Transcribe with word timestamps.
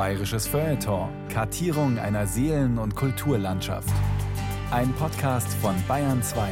Bayerisches 0.00 0.46
Feuilleton. 0.46 1.10
Kartierung 1.28 1.98
einer 1.98 2.26
Seelen- 2.26 2.78
und 2.78 2.96
Kulturlandschaft. 2.96 3.92
Ein 4.70 4.94
Podcast 4.94 5.52
von 5.60 5.74
Bayern 5.86 6.22
2. 6.22 6.48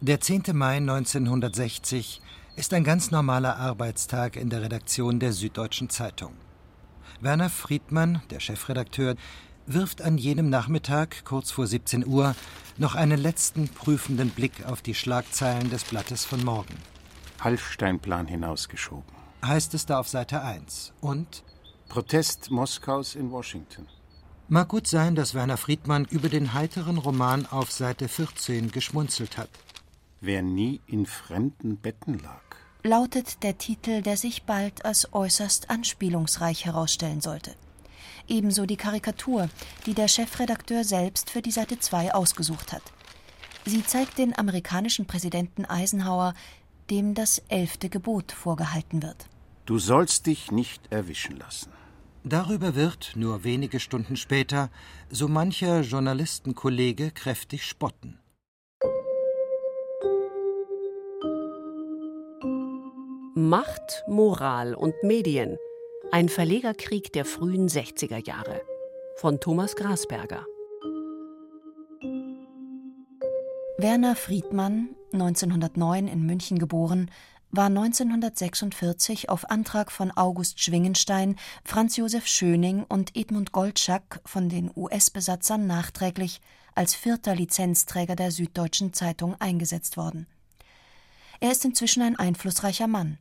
Der 0.00 0.20
10. 0.20 0.42
Mai 0.54 0.78
1960 0.78 2.20
ist 2.56 2.74
ein 2.74 2.82
ganz 2.82 3.12
normaler 3.12 3.58
Arbeitstag 3.58 4.34
in 4.34 4.50
der 4.50 4.62
Redaktion 4.62 5.20
der 5.20 5.32
Süddeutschen 5.32 5.90
Zeitung. 5.90 6.32
Werner 7.20 7.48
Friedmann, 7.48 8.22
der 8.30 8.40
Chefredakteur, 8.40 9.14
wirft 9.72 10.02
an 10.02 10.18
jenem 10.18 10.50
Nachmittag, 10.50 11.24
kurz 11.24 11.50
vor 11.50 11.66
17 11.66 12.06
Uhr, 12.06 12.34
noch 12.76 12.94
einen 12.94 13.20
letzten 13.20 13.68
prüfenden 13.68 14.30
Blick 14.30 14.64
auf 14.66 14.82
die 14.82 14.94
Schlagzeilen 14.94 15.70
des 15.70 15.84
Blattes 15.84 16.24
von 16.24 16.44
morgen. 16.44 16.74
Hallsteinplan 17.40 18.26
hinausgeschoben. 18.26 19.04
Heißt 19.44 19.74
es 19.74 19.86
da 19.86 20.00
auf 20.00 20.08
Seite 20.08 20.42
1. 20.42 20.92
Und? 21.00 21.44
Protest 21.88 22.50
Moskaus 22.50 23.14
in 23.14 23.30
Washington. 23.30 23.86
Mag 24.48 24.68
gut 24.68 24.86
sein, 24.86 25.14
dass 25.14 25.34
Werner 25.34 25.58
Friedmann 25.58 26.06
über 26.06 26.28
den 26.28 26.54
heiteren 26.54 26.98
Roman 26.98 27.46
auf 27.46 27.70
Seite 27.70 28.08
14 28.08 28.70
geschmunzelt 28.70 29.36
hat. 29.36 29.50
Wer 30.20 30.42
nie 30.42 30.80
in 30.86 31.06
fremden 31.06 31.76
Betten 31.76 32.18
lag. 32.18 32.40
Lautet 32.82 33.42
der 33.42 33.58
Titel, 33.58 34.02
der 34.02 34.16
sich 34.16 34.44
bald 34.44 34.84
als 34.84 35.12
äußerst 35.12 35.68
anspielungsreich 35.68 36.64
herausstellen 36.64 37.20
sollte. 37.20 37.54
Ebenso 38.28 38.66
die 38.66 38.76
Karikatur, 38.76 39.48
die 39.86 39.94
der 39.94 40.06
Chefredakteur 40.06 40.84
selbst 40.84 41.30
für 41.30 41.42
die 41.42 41.50
Seite 41.50 41.78
2 41.78 42.14
ausgesucht 42.14 42.72
hat. 42.72 42.82
Sie 43.64 43.84
zeigt 43.84 44.18
den 44.18 44.38
amerikanischen 44.38 45.06
Präsidenten 45.06 45.64
Eisenhower, 45.64 46.34
dem 46.90 47.14
das 47.14 47.42
elfte 47.48 47.88
Gebot 47.88 48.32
vorgehalten 48.32 49.02
wird. 49.02 49.26
Du 49.66 49.78
sollst 49.78 50.26
dich 50.26 50.50
nicht 50.50 50.80
erwischen 50.90 51.36
lassen. 51.36 51.72
Darüber 52.24 52.74
wird, 52.74 53.12
nur 53.14 53.44
wenige 53.44 53.80
Stunden 53.80 54.16
später, 54.16 54.70
so 55.10 55.28
mancher 55.28 55.80
Journalistenkollege 55.80 57.10
kräftig 57.10 57.64
spotten. 57.64 58.18
Macht, 63.34 64.02
Moral 64.08 64.74
und 64.74 64.94
Medien. 65.02 65.58
Ein 66.10 66.30
Verlegerkrieg 66.30 67.12
der 67.12 67.26
frühen 67.26 67.68
60er 67.68 68.26
Jahre. 68.26 68.62
Von 69.16 69.40
Thomas 69.40 69.76
Grasberger. 69.76 70.46
Werner 73.76 74.16
Friedmann, 74.16 74.96
1909 75.12 76.08
in 76.08 76.24
München 76.24 76.58
geboren, 76.58 77.10
war 77.50 77.66
1946 77.66 79.28
auf 79.28 79.50
Antrag 79.50 79.92
von 79.92 80.10
August 80.10 80.60
Schwingenstein, 80.60 81.36
Franz 81.62 81.98
Josef 81.98 82.26
Schöning 82.26 82.84
und 82.88 83.14
Edmund 83.14 83.52
Goldschack 83.52 84.22
von 84.24 84.48
den 84.48 84.70
US-Besatzern 84.74 85.66
nachträglich 85.66 86.40
als 86.74 86.94
vierter 86.94 87.34
Lizenzträger 87.34 88.16
der 88.16 88.30
Süddeutschen 88.30 88.94
Zeitung 88.94 89.36
eingesetzt 89.40 89.98
worden. 89.98 90.26
Er 91.40 91.52
ist 91.52 91.66
inzwischen 91.66 92.02
ein 92.02 92.18
einflussreicher 92.18 92.86
Mann. 92.86 93.18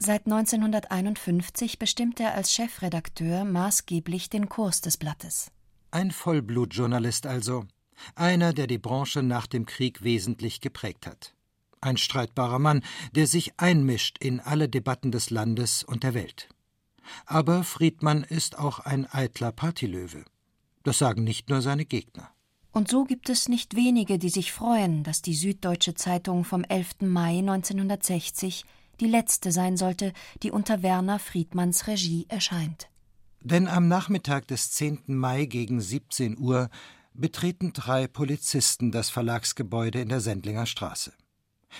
Seit 0.00 0.26
1951 0.26 1.80
bestimmt 1.80 2.20
er 2.20 2.34
als 2.34 2.54
Chefredakteur 2.54 3.44
maßgeblich 3.44 4.30
den 4.30 4.48
Kurs 4.48 4.80
des 4.80 4.96
Blattes. 4.96 5.50
Ein 5.90 6.12
Vollblutjournalist 6.12 7.26
also, 7.26 7.66
einer, 8.14 8.52
der 8.52 8.68
die 8.68 8.78
Branche 8.78 9.24
nach 9.24 9.48
dem 9.48 9.66
Krieg 9.66 10.04
wesentlich 10.04 10.60
geprägt 10.60 11.06
hat. 11.06 11.34
Ein 11.80 11.96
streitbarer 11.96 12.60
Mann, 12.60 12.84
der 13.12 13.26
sich 13.26 13.58
einmischt 13.58 14.18
in 14.18 14.38
alle 14.38 14.68
Debatten 14.68 15.10
des 15.10 15.30
Landes 15.30 15.82
und 15.82 16.04
der 16.04 16.14
Welt. 16.14 16.48
Aber 17.26 17.64
Friedmann 17.64 18.22
ist 18.22 18.56
auch 18.56 18.78
ein 18.80 19.06
eitler 19.06 19.50
Partylöwe. 19.50 20.24
Das 20.84 20.98
sagen 20.98 21.24
nicht 21.24 21.48
nur 21.48 21.60
seine 21.60 21.84
Gegner. 21.84 22.30
Und 22.70 22.88
so 22.88 23.04
gibt 23.04 23.28
es 23.30 23.48
nicht 23.48 23.74
wenige, 23.74 24.18
die 24.18 24.28
sich 24.28 24.52
freuen, 24.52 25.02
dass 25.02 25.22
die 25.22 25.34
Süddeutsche 25.34 25.94
Zeitung 25.94 26.44
vom 26.44 26.62
11. 26.62 27.00
Mai 27.00 27.38
1960 27.38 28.64
die 29.00 29.06
letzte 29.06 29.52
sein 29.52 29.76
sollte, 29.76 30.12
die 30.42 30.50
unter 30.50 30.82
Werner 30.82 31.18
Friedmanns 31.18 31.86
Regie 31.86 32.26
erscheint. 32.28 32.88
Denn 33.40 33.68
am 33.68 33.88
Nachmittag 33.88 34.48
des 34.48 34.72
10. 34.72 35.02
Mai 35.06 35.44
gegen 35.46 35.80
17 35.80 36.38
Uhr 36.38 36.68
betreten 37.14 37.72
drei 37.72 38.06
Polizisten 38.06 38.90
das 38.90 39.10
Verlagsgebäude 39.10 40.00
in 40.00 40.08
der 40.08 40.20
Sendlinger 40.20 40.66
Straße. 40.66 41.12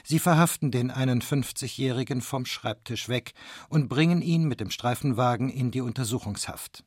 Sie 0.04 0.18
verhaften 0.18 0.70
den 0.70 0.92
51-Jährigen 0.92 2.20
vom 2.20 2.44
Schreibtisch 2.44 3.08
weg 3.08 3.32
und 3.68 3.88
bringen 3.88 4.22
ihn 4.22 4.44
mit 4.44 4.60
dem 4.60 4.70
Streifenwagen 4.70 5.48
in 5.48 5.70
die 5.70 5.80
Untersuchungshaft. 5.80 6.84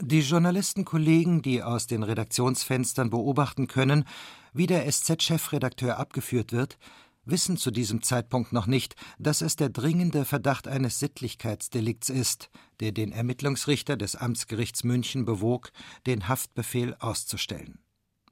Die 0.00 0.20
Journalistenkollegen, 0.20 1.42
die 1.42 1.62
aus 1.62 1.86
den 1.86 2.02
Redaktionsfenstern 2.02 3.10
beobachten 3.10 3.66
können, 3.66 4.04
wie 4.52 4.66
der 4.66 4.90
SZ-Chefredakteur 4.90 5.98
abgeführt 5.98 6.52
wird, 6.52 6.78
wissen 7.24 7.56
zu 7.56 7.70
diesem 7.70 8.02
Zeitpunkt 8.02 8.52
noch 8.52 8.66
nicht, 8.66 8.96
dass 9.18 9.40
es 9.40 9.56
der 9.56 9.68
dringende 9.68 10.24
Verdacht 10.24 10.68
eines 10.68 10.98
Sittlichkeitsdelikts 10.98 12.08
ist, 12.08 12.50
der 12.80 12.92
den 12.92 13.12
Ermittlungsrichter 13.12 13.96
des 13.96 14.16
Amtsgerichts 14.16 14.84
München 14.84 15.24
bewog, 15.24 15.70
den 16.06 16.28
Haftbefehl 16.28 16.94
auszustellen. 16.98 17.78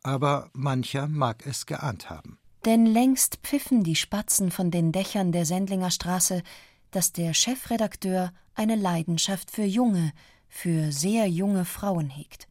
Aber 0.02 0.50
mancher 0.52 1.08
mag 1.08 1.46
es 1.46 1.66
geahnt 1.66 2.10
haben. 2.10 2.38
Denn 2.64 2.84
längst 2.86 3.38
pfiffen 3.42 3.84
die 3.84 3.96
Spatzen 3.96 4.50
von 4.50 4.70
den 4.70 4.92
Dächern 4.92 5.32
der 5.32 5.46
Sendlinger 5.46 5.90
Straße, 5.90 6.42
dass 6.90 7.12
der 7.12 7.32
Chefredakteur 7.32 8.32
eine 8.54 8.76
Leidenschaft 8.76 9.50
für 9.50 9.64
junge, 9.64 10.12
für 10.48 10.92
sehr 10.92 11.26
junge 11.26 11.64
Frauen 11.64 12.10
hegt. 12.10 12.49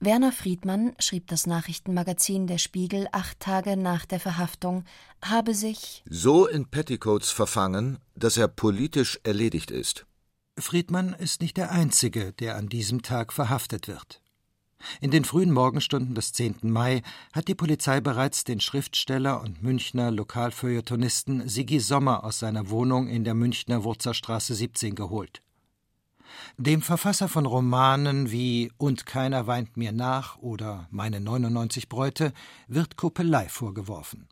Werner 0.00 0.32
Friedmann, 0.32 0.94
schrieb 0.98 1.28
das 1.28 1.46
Nachrichtenmagazin 1.46 2.46
Der 2.46 2.58
Spiegel 2.58 3.08
acht 3.12 3.40
Tage 3.40 3.76
nach 3.76 4.04
der 4.04 4.20
Verhaftung, 4.20 4.84
habe 5.22 5.54
sich 5.54 6.02
so 6.08 6.46
in 6.46 6.66
Petticoats 6.66 7.30
verfangen, 7.30 7.98
dass 8.14 8.36
er 8.36 8.48
politisch 8.48 9.20
erledigt 9.22 9.70
ist. 9.70 10.06
Friedmann 10.58 11.14
ist 11.14 11.40
nicht 11.40 11.56
der 11.56 11.72
Einzige, 11.72 12.32
der 12.32 12.56
an 12.56 12.68
diesem 12.68 13.02
Tag 13.02 13.32
verhaftet 13.32 13.88
wird. 13.88 14.20
In 15.00 15.10
den 15.10 15.24
frühen 15.24 15.50
Morgenstunden 15.50 16.14
des 16.14 16.32
10. 16.32 16.56
Mai 16.62 17.02
hat 17.32 17.48
die 17.48 17.54
Polizei 17.54 18.00
bereits 18.00 18.44
den 18.44 18.60
Schriftsteller 18.60 19.40
und 19.40 19.62
Münchner 19.62 20.10
Lokalfeuilletonisten 20.10 21.48
Sigi 21.48 21.80
Sommer 21.80 22.24
aus 22.24 22.38
seiner 22.38 22.68
Wohnung 22.68 23.08
in 23.08 23.24
der 23.24 23.34
Münchner 23.34 23.84
Wurzerstraße 23.84 24.54
17 24.54 24.94
geholt. 24.94 25.40
Dem 26.56 26.82
Verfasser 26.82 27.28
von 27.28 27.46
Romanen 27.46 28.30
wie 28.30 28.72
Und 28.76 29.06
keiner 29.06 29.46
weint 29.46 29.76
mir 29.76 29.92
nach 29.92 30.38
oder 30.38 30.86
Meine 30.90 31.20
99 31.20 31.88
Bräute 31.88 32.32
wird 32.68 32.96
Kuppelei 32.96 33.48
vorgeworfen. 33.48 34.28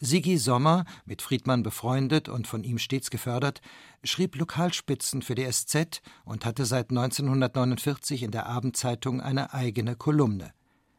Sigi 0.00 0.36
Sommer, 0.36 0.84
mit 1.06 1.22
Friedmann 1.22 1.62
befreundet 1.62 2.28
und 2.28 2.46
von 2.46 2.62
ihm 2.62 2.78
stets 2.78 3.10
gefördert, 3.10 3.62
schrieb 4.02 4.36
Lokalspitzen 4.36 5.22
für 5.22 5.34
die 5.34 5.50
SZ 5.50 6.02
und 6.24 6.44
hatte 6.44 6.66
seit 6.66 6.90
1949 6.90 8.22
in 8.22 8.30
der 8.30 8.46
Abendzeitung 8.46 9.20
eine 9.20 9.54
eigene 9.54 9.96
Kolumne. 9.96 10.52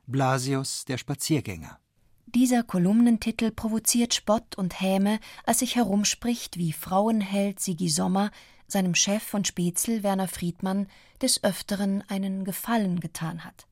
Blasius, 0.08 0.86
der 0.86 0.98
Spaziergänger. 0.98 1.78
Dieser 2.26 2.64
Kolumnentitel 2.64 3.52
provoziert 3.52 4.14
Spott 4.14 4.58
und 4.58 4.82
Häme, 4.82 5.20
als 5.46 5.60
sich 5.60 5.76
herumspricht, 5.76 6.58
wie 6.58 6.74
Frauenheld 6.74 7.60
Sigi 7.60 7.90
Sommer 7.90 8.32
seinem 8.68 8.96
Chef 8.96 9.24
von 9.24 9.46
Spätzl, 9.46 10.04
Werner 10.04 10.28
Friedmann, 10.28 10.88
des 11.22 11.44
Öfteren 11.44 12.04
einen 12.08 12.44
Gefallen 12.44 13.00
getan 13.00 13.44
hat. 13.44 13.68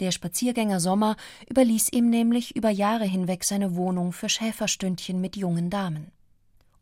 Der 0.00 0.10
Spaziergänger 0.10 0.80
Sommer 0.80 1.16
überließ 1.48 1.92
ihm 1.92 2.10
nämlich 2.10 2.56
über 2.56 2.70
Jahre 2.70 3.04
hinweg 3.04 3.44
seine 3.44 3.76
Wohnung 3.76 4.12
für 4.12 4.28
Schäferstündchen 4.28 5.20
mit 5.20 5.36
jungen 5.36 5.70
Damen. 5.70 6.10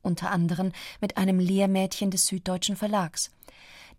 Unter 0.02 0.30
anderem 0.30 0.72
mit 1.00 1.16
einem 1.16 1.38
Lehrmädchen 1.38 2.10
des 2.10 2.26
Süddeutschen 2.26 2.76
Verlags. 2.76 3.30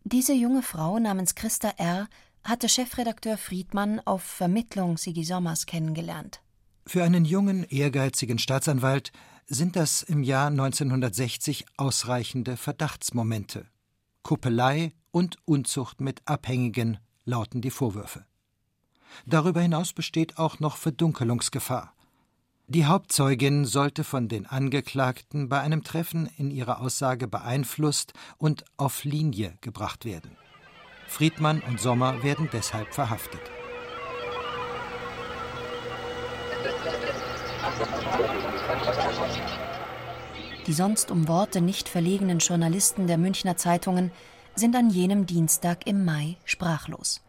Diese 0.04 0.34
junge 0.34 0.64
Frau 0.64 0.98
namens 0.98 1.36
Christa 1.36 1.70
R. 1.78 2.08
hatte 2.44 2.68
Chefredakteur 2.68 3.38
Friedmann 3.38 4.02
auf 4.06 4.24
Vermittlung 4.24 4.98
Sigi 4.98 5.24
Sommers 5.24 5.68
kennengelernt. 5.68 6.42
Für 6.88 7.04
einen 7.04 7.26
jungen, 7.26 7.64
ehrgeizigen 7.66 8.40
Staatsanwalt 8.40 9.12
sind 9.54 9.76
das 9.76 10.02
im 10.02 10.24
Jahr 10.24 10.48
1960 10.48 11.66
ausreichende 11.76 12.56
Verdachtsmomente. 12.56 13.66
Kuppelei 14.24 14.94
und 15.12 15.38
Unzucht 15.44 16.00
mit 16.00 16.22
Abhängigen 16.26 17.00
lauten 17.26 17.62
die 17.62 17.70
Vorwürfe. 17.70 18.26
Darüber 19.26 19.60
hinaus 19.60 19.92
besteht 19.92 20.38
auch 20.38 20.62
noch 20.62 20.78
Verdunkelungsgefahr. 20.78 21.94
Die 22.68 22.86
Hauptzeugin 22.86 23.66
sollte 23.66 24.06
von 24.06 24.30
den 24.30 24.46
Angeklagten 24.46 25.50
bei 25.50 25.60
einem 25.60 25.84
Treffen 25.84 26.30
in 26.38 26.50
ihrer 26.50 26.80
Aussage 26.80 27.28
beeinflusst 27.28 28.14
und 28.38 28.64
auf 28.78 29.04
Linie 29.04 29.58
gebracht 29.60 30.06
werden. 30.06 30.32
Friedmann 31.08 31.60
und 31.60 31.82
Sommer 31.82 32.24
werden 32.24 32.48
deshalb 32.54 32.94
verhaftet. 32.94 33.42
Die 40.68 40.74
sonst 40.74 41.12
um 41.12 41.28
Worte 41.28 41.62
nicht 41.62 41.90
verlegenen 41.90 42.40
Journalisten 42.40 43.08
der 43.08 43.18
Münchner 43.18 43.58
Zeitungen 43.58 44.12
sind 44.56 44.76
an 44.76 44.90
jenem 44.90 45.26
Dienstag 45.26 45.88
im 45.88 46.06
Mai 46.06 46.38
sprachlos. 46.46 47.22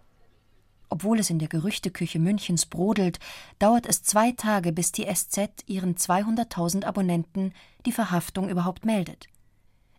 Obwohl 0.90 1.18
es 1.18 1.30
in 1.30 1.38
der 1.38 1.48
Gerüchteküche 1.48 2.18
Münchens 2.18 2.66
brodelt, 2.66 3.18
dauert 3.58 3.86
es 3.86 4.02
zwei 4.02 4.32
Tage, 4.32 4.72
bis 4.72 4.92
die 4.92 5.06
SZ 5.10 5.64
ihren 5.66 5.96
200.000 5.96 6.84
Abonnenten 6.84 7.54
die 7.86 7.92
Verhaftung 7.92 8.50
überhaupt 8.50 8.84
meldet. 8.84 9.28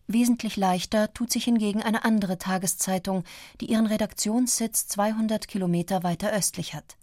Wesentlich 0.06 0.56
leichter 0.56 1.12
tut 1.12 1.32
sich 1.32 1.44
hingegen 1.44 1.82
eine 1.82 2.04
andere 2.04 2.38
Tageszeitung, 2.38 3.24
die 3.60 3.66
ihren 3.66 3.86
Redaktionssitz 3.86 4.86
200 4.86 5.48
Kilometer 5.48 6.04
weiter 6.04 6.30
östlich 6.30 6.74
hat. 6.74 6.96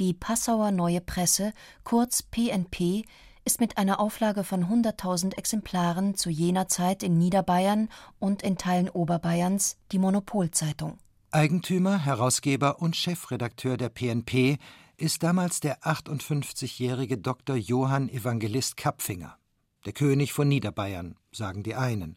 Die 0.00 0.14
Passauer 0.14 0.72
Neue 0.72 1.00
Presse, 1.00 1.52
kurz 1.84 2.22
PNP, 2.22 3.04
ist 3.44 3.60
mit 3.60 3.78
einer 3.78 4.00
Auflage 4.00 4.44
von 4.44 4.64
100.000 4.64 5.36
Exemplaren 5.36 6.14
zu 6.14 6.30
jener 6.30 6.68
Zeit 6.68 7.02
in 7.02 7.18
Niederbayern 7.18 7.88
und 8.18 8.42
in 8.42 8.56
Teilen 8.56 8.88
Oberbayerns 8.88 9.76
die 9.90 9.98
Monopolzeitung. 9.98 10.98
Eigentümer, 11.30 11.98
Herausgeber 11.98 12.80
und 12.80 12.94
Chefredakteur 12.94 13.76
der 13.76 13.88
PNP 13.88 14.58
ist 14.96 15.22
damals 15.22 15.60
der 15.60 15.80
58-jährige 15.82 17.18
Dr. 17.18 17.56
Johann 17.56 18.08
Evangelist 18.08 18.76
Kapfinger. 18.76 19.36
Der 19.84 19.92
König 19.92 20.32
von 20.32 20.46
Niederbayern, 20.46 21.16
sagen 21.32 21.62
die 21.62 21.74
einen. 21.74 22.16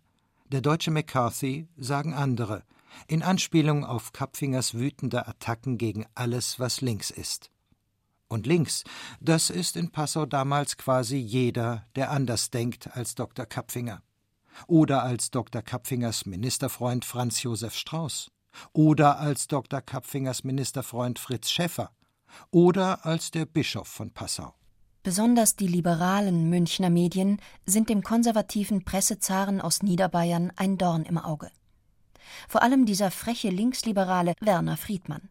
Der 0.52 0.62
deutsche 0.62 0.92
McCarthy, 0.92 1.68
sagen 1.78 2.14
andere, 2.14 2.64
in 3.08 3.24
Anspielung 3.24 3.84
auf 3.84 4.14
Kapfingers 4.14 4.76
wütende 4.76 5.28
Attacken 5.28 5.78
gegen 5.78 6.06
alles, 6.14 6.60
was 6.60 6.82
links 6.82 7.10
ist. 7.10 7.50
Und 8.36 8.48
links, 8.48 8.84
das 9.22 9.50
ist 9.50 9.78
in 9.78 9.92
Passau 9.92 10.26
damals 10.26 10.76
quasi 10.76 11.16
jeder, 11.16 11.86
der 11.96 12.12
anders 12.12 12.50
denkt 12.50 12.90
als 12.94 13.16
Dr. 13.16 13.46
Kapfinger. 13.46 14.02
Oder 14.68 15.04
als 15.04 15.32
Dr. 15.32 15.62
Kapfingers 15.62 16.26
Ministerfreund 16.26 17.06
Franz 17.06 17.44
Josef 17.44 17.76
Strauß. 17.76 18.30
Oder 18.74 19.20
als 19.20 19.48
Dr. 19.48 19.80
Kapfingers 19.80 20.44
Ministerfreund 20.44 21.18
Fritz 21.18 21.50
Schäffer. 21.50 21.92
Oder 22.52 23.06
als 23.06 23.32
der 23.32 23.46
Bischof 23.46 23.88
von 23.88 24.12
Passau. 24.12 24.54
Besonders 25.02 25.56
die 25.56 25.68
liberalen 25.68 26.50
Münchner 26.50 26.90
Medien 26.90 27.40
sind 27.66 27.88
dem 27.88 28.04
konservativen 28.04 28.84
Pressezaren 28.84 29.62
aus 29.62 29.82
Niederbayern 29.82 30.52
ein 30.58 30.78
Dorn 30.78 31.04
im 31.04 31.18
Auge. 31.18 31.50
Vor 32.50 32.64
allem 32.64 32.86
dieser 32.86 33.12
freche 33.12 33.50
Linksliberale 33.50 34.34
Werner 34.42 34.76
Friedmann. 34.76 35.30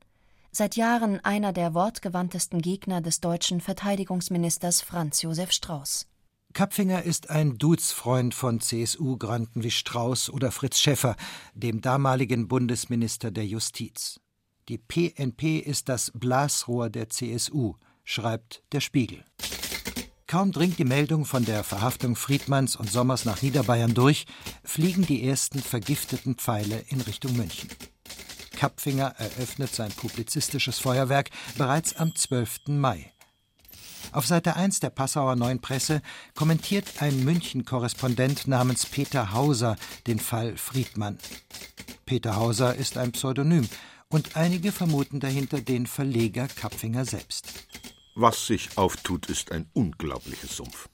Seit 0.57 0.77
Jahren 0.77 1.19
einer 1.25 1.53
der 1.53 1.75
wortgewandtesten 1.75 2.63
Gegner 2.63 3.01
des 3.01 3.21
deutschen 3.21 3.61
Verteidigungsministers 3.61 4.83
Franz 4.83 5.21
Josef 5.21 5.51
Strauß. 5.51 6.07
Kapfinger 6.53 7.03
ist 7.03 7.29
ein 7.29 7.59
Duzfreund 7.59 8.35
von 8.35 8.61
CSU-Granten 8.61 9.65
wie 9.65 9.73
Strauß 9.73 10.31
oder 10.31 10.53
Fritz 10.53 10.79
Schäffer, 10.79 11.17
dem 11.55 11.81
damaligen 11.81 12.47
Bundesminister 12.47 13.33
der 13.33 13.45
Justiz. 13.45 14.21
Die 14.69 14.79
PNP 14.79 15.59
ist 15.59 15.89
das 15.89 16.13
Blasrohr 16.15 16.89
der 16.89 17.09
CSU, 17.09 17.75
schreibt 18.05 18.63
der 18.71 18.81
Spiegel. 18.81 19.25
Kaum 20.29 20.53
dringt 20.53 20.79
die 20.79 20.85
Meldung 20.85 21.25
von 21.25 21.45
der 21.45 21.65
Verhaftung 21.65 22.15
Friedmanns 22.15 22.77
und 22.77 22.89
Sommers 22.89 23.25
nach 23.25 23.43
Niederbayern 23.43 23.95
durch, 23.95 24.25
fliegen 24.63 25.05
die 25.05 25.27
ersten 25.27 25.59
vergifteten 25.59 26.37
Pfeile 26.37 26.85
in 26.91 27.01
Richtung 27.01 27.37
München. 27.37 27.71
Kapfinger 28.57 29.15
eröffnet 29.19 29.75
sein 29.75 29.93
publizistisches 29.93 30.79
Feuerwerk 30.79 31.31
bereits 31.57 31.95
am 31.97 32.15
12. 32.15 32.69
Mai. 32.69 33.13
Auf 34.13 34.27
Seite 34.27 34.57
1 34.57 34.81
der 34.81 34.91
Passauer 34.91 35.37
Neuen 35.37 35.61
Presse 35.61 36.03
kommentiert 36.35 36.87
ein 37.01 37.25
München-Korrespondent 37.25 38.47
namens 38.47 38.87
Peter 38.87 39.33
Hauser 39.33 39.77
den 40.07 40.19
Fall 40.19 40.57
Friedmann. 40.57 41.19
Peter 42.07 42.37
Hauser 42.37 42.75
ist 42.75 42.97
ein 42.97 43.13
Pseudonym 43.13 43.69
und 44.09 44.37
einige 44.37 44.73
vermuten 44.73 45.21
dahinter 45.21 45.61
den 45.61 45.87
Verleger 45.87 46.47
Kapfinger 46.49 47.05
selbst. 47.05 47.67
Was 48.15 48.47
sich 48.47 48.79
auftut, 48.79 49.27
ist 49.29 49.51
ein 49.51 49.69
unglaublicher 49.73 50.47
Sumpf. 50.47 50.89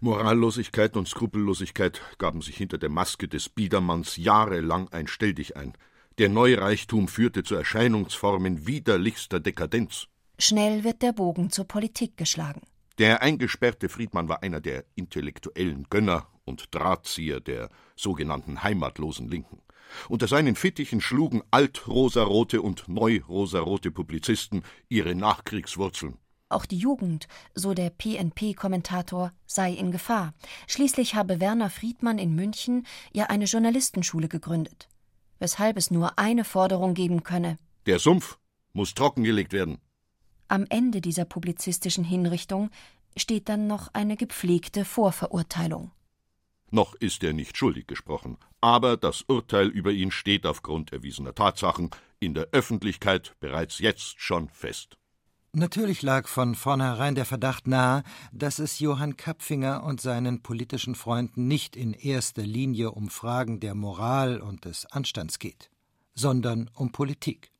Morallosigkeit 0.00 0.96
und 0.96 1.08
Skrupellosigkeit 1.08 2.00
gaben 2.18 2.40
sich 2.40 2.56
hinter 2.56 2.78
der 2.78 2.88
Maske 2.88 3.28
des 3.28 3.48
Biedermanns 3.48 4.16
jahrelang 4.16 4.88
ein 4.88 5.06
Stelldichein. 5.06 5.74
Der 6.18 6.28
Neureichtum 6.28 7.06
führte 7.06 7.44
zu 7.44 7.54
Erscheinungsformen 7.54 8.66
widerlichster 8.66 9.38
Dekadenz. 9.38 10.08
Schnell 10.36 10.82
wird 10.82 11.00
der 11.02 11.12
Bogen 11.12 11.50
zur 11.50 11.64
Politik 11.64 12.16
geschlagen. 12.16 12.62
Der 12.98 13.22
eingesperrte 13.22 13.88
Friedmann 13.88 14.28
war 14.28 14.42
einer 14.42 14.60
der 14.60 14.84
intellektuellen 14.96 15.86
Gönner 15.88 16.26
und 16.44 16.74
Drahtzieher 16.74 17.38
der 17.38 17.70
sogenannten 17.94 18.64
heimatlosen 18.64 19.28
Linken. 19.28 19.62
Unter 20.08 20.26
seinen 20.26 20.56
Fittichen 20.56 21.00
schlugen 21.00 21.44
altrosarote 21.52 22.62
und 22.62 22.88
neurosarote 22.88 23.92
Publizisten 23.92 24.64
ihre 24.88 25.14
Nachkriegswurzeln. 25.14 26.18
Auch 26.48 26.66
die 26.66 26.78
Jugend, 26.78 27.28
so 27.54 27.74
der 27.74 27.90
PNP-Kommentator, 27.90 29.32
sei 29.46 29.72
in 29.72 29.92
Gefahr. 29.92 30.34
Schließlich 30.66 31.14
habe 31.14 31.38
Werner 31.38 31.70
Friedmann 31.70 32.18
in 32.18 32.34
München 32.34 32.86
ja 33.12 33.26
eine 33.26 33.44
Journalistenschule 33.44 34.26
gegründet. 34.26 34.88
Weshalb 35.38 35.76
es 35.76 35.90
nur 35.90 36.18
eine 36.18 36.44
Forderung 36.44 36.94
geben 36.94 37.22
könne. 37.22 37.58
Der 37.86 37.98
Sumpf 37.98 38.38
muss 38.72 38.94
trockengelegt 38.94 39.52
werden. 39.52 39.78
Am 40.48 40.66
Ende 40.68 41.00
dieser 41.00 41.24
publizistischen 41.24 42.04
Hinrichtung 42.04 42.70
steht 43.16 43.48
dann 43.48 43.66
noch 43.66 43.88
eine 43.92 44.16
gepflegte 44.16 44.84
Vorverurteilung. 44.84 45.92
Noch 46.70 46.94
ist 46.94 47.24
er 47.24 47.32
nicht 47.32 47.56
schuldig 47.56 47.86
gesprochen, 47.86 48.36
aber 48.60 48.96
das 48.96 49.22
Urteil 49.22 49.68
über 49.68 49.90
ihn 49.90 50.10
steht 50.10 50.44
aufgrund 50.44 50.92
erwiesener 50.92 51.34
Tatsachen 51.34 51.90
in 52.20 52.34
der 52.34 52.48
Öffentlichkeit 52.52 53.34
bereits 53.40 53.78
jetzt 53.78 54.20
schon 54.20 54.48
fest. 54.50 54.97
Natürlich 55.54 56.02
lag 56.02 56.28
von 56.28 56.54
vornherein 56.54 57.14
der 57.14 57.24
Verdacht 57.24 57.66
nahe, 57.66 58.02
dass 58.32 58.58
es 58.58 58.80
Johann 58.80 59.16
Kapfinger 59.16 59.82
und 59.82 59.98
seinen 59.98 60.42
politischen 60.42 60.94
Freunden 60.94 61.48
nicht 61.48 61.74
in 61.74 61.94
erster 61.94 62.42
Linie 62.42 62.90
um 62.90 63.08
Fragen 63.08 63.58
der 63.58 63.74
Moral 63.74 64.42
und 64.42 64.66
des 64.66 64.84
Anstands 64.86 65.38
geht, 65.38 65.70
sondern 66.14 66.68
um 66.74 66.92
Politik. 66.92 67.50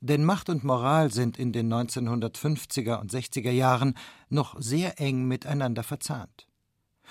Denn 0.00 0.24
Macht 0.24 0.48
und 0.48 0.64
Moral 0.64 1.12
sind 1.12 1.38
in 1.38 1.52
den 1.52 1.70
1950er 1.70 2.98
und 2.98 3.12
60er 3.12 3.50
Jahren 3.50 3.98
noch 4.30 4.58
sehr 4.58 4.98
eng 4.98 5.28
miteinander 5.28 5.82
verzahnt. 5.82 6.46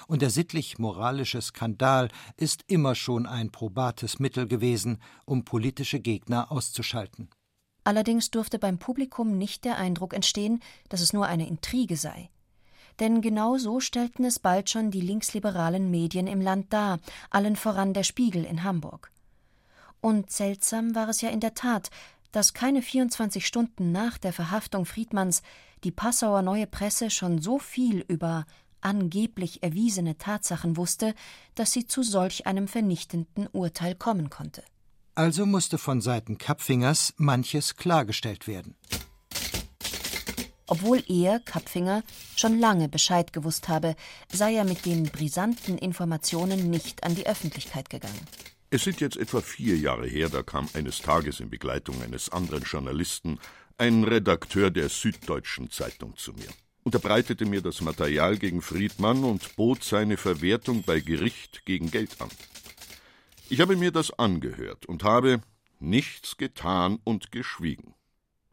Und 0.08 0.24
der 0.24 0.32
sittlich-moralische 0.32 1.40
Skandal 1.40 2.10
ist 2.36 2.64
immer 2.68 2.96
schon 2.96 3.28
ein 3.28 3.52
probates 3.52 4.18
Mittel 4.18 4.48
gewesen, 4.48 5.00
um 5.26 5.46
politische 5.46 6.00
Gegner 6.00 6.52
auszuschalten. 6.52 7.30
Allerdings 7.84 8.32
durfte 8.32 8.60
beim 8.60 8.78
Publikum 8.78 9.38
nicht 9.38 9.66
der 9.66 9.78
Eindruck 9.78 10.14
entstehen, 10.14 10.62
dass 10.90 11.02
es 11.02 11.14
nur 11.14 11.26
eine 11.26 11.48
Intrige 11.48 11.98
sei. 11.98 12.30
Denn 13.00 13.22
genau 13.22 13.58
so 13.58 13.80
stellten 13.80 14.24
es 14.24 14.40
bald 14.40 14.70
schon 14.70 14.92
die 14.92 15.02
linksliberalen 15.02 15.90
Medien 15.90 16.28
im 16.28 16.42
Land 16.42 16.72
dar, 16.72 17.00
allen 17.30 17.56
voran 17.56 17.94
der 17.94 18.04
Spiegel 18.04 18.46
in 18.46 18.64
Hamburg. 18.64 19.12
Und 20.00 20.32
seltsam 20.32 20.96
war 20.96 21.10
es 21.10 21.22
ja 21.22 21.30
in 21.30 21.40
der 21.40 21.56
Tat, 21.56 21.90
dass 22.32 22.54
keine 22.54 22.82
24 22.82 23.46
Stunden 23.46 23.92
nach 23.92 24.18
der 24.18 24.34
Verhaftung 24.34 24.86
Friedmanns 24.86 25.44
die 25.84 25.92
Passauer 25.92 26.42
Neue 26.42 26.68
Presse 26.68 27.10
schon 27.10 27.42
so 27.42 27.60
viel 27.60 28.04
über 28.08 28.46
angeblich 28.82 29.64
erwiesene 29.64 30.18
Tatsachen 30.18 30.78
wusste, 30.78 31.16
dass 31.56 31.72
sie 31.72 31.88
zu 31.88 32.04
solch 32.04 32.46
einem 32.46 32.68
vernichtenden 32.68 33.48
Urteil 33.48 33.96
kommen 33.96 34.30
konnte. 34.30 34.64
Also 35.16 35.46
musste 35.46 35.78
von 35.78 36.02
Seiten 36.02 36.40
Kapfingers 36.40 37.14
manches 37.18 37.76
klargestellt 37.76 38.48
werden. 38.48 38.76
Obwohl 40.66 41.04
er, 41.08 41.40
Kapfinger, 41.40 42.04
schon 42.36 42.60
lange 42.60 42.90
Bescheid 42.90 43.32
gewusst 43.32 43.68
habe, 43.68 43.96
sei 44.32 44.56
er 44.56 44.64
mit 44.64 44.86
den 44.86 45.04
brisanten 45.04 45.78
Informationen 45.78 46.72
nicht 46.72 47.04
an 47.04 47.14
die 47.14 47.28
Öffentlichkeit 47.28 47.92
gegangen. 47.92 48.26
Es 48.72 48.84
sind 48.84 49.02
jetzt 49.02 49.18
etwa 49.18 49.42
vier 49.42 49.78
Jahre 49.78 50.08
her, 50.08 50.30
da 50.30 50.42
kam 50.42 50.68
eines 50.74 51.00
Tages 51.00 51.40
in 51.40 51.52
Begleitung 51.52 52.02
eines 52.02 52.30
anderen 52.30 52.64
Journalisten 52.64 53.38
ein 53.78 54.04
Redakteur 54.04 54.72
der 54.72 54.90
Süddeutschen 54.90 55.70
Zeitung 55.70 56.18
zu 56.18 56.34
mir, 56.34 56.50
unterbreitete 56.84 57.46
mir 57.46 57.62
das 57.62 57.82
Material 57.82 58.38
gegen 58.38 58.64
Friedmann 58.64 59.24
und 59.24 59.56
bot 59.58 59.84
seine 59.84 60.18
Verwertung 60.18 60.82
bei 60.82 61.02
Gericht 61.02 61.66
gegen 61.66 61.92
Geld 61.92 62.20
an. 62.20 62.30
Ich 63.50 63.60
habe 63.60 63.76
mir 63.76 63.92
das 63.92 64.12
angehört 64.18 64.86
und 64.86 65.04
habe 65.04 65.42
nichts 65.80 66.38
getan 66.38 67.00
und 67.04 67.32
geschwiegen. 67.32 67.94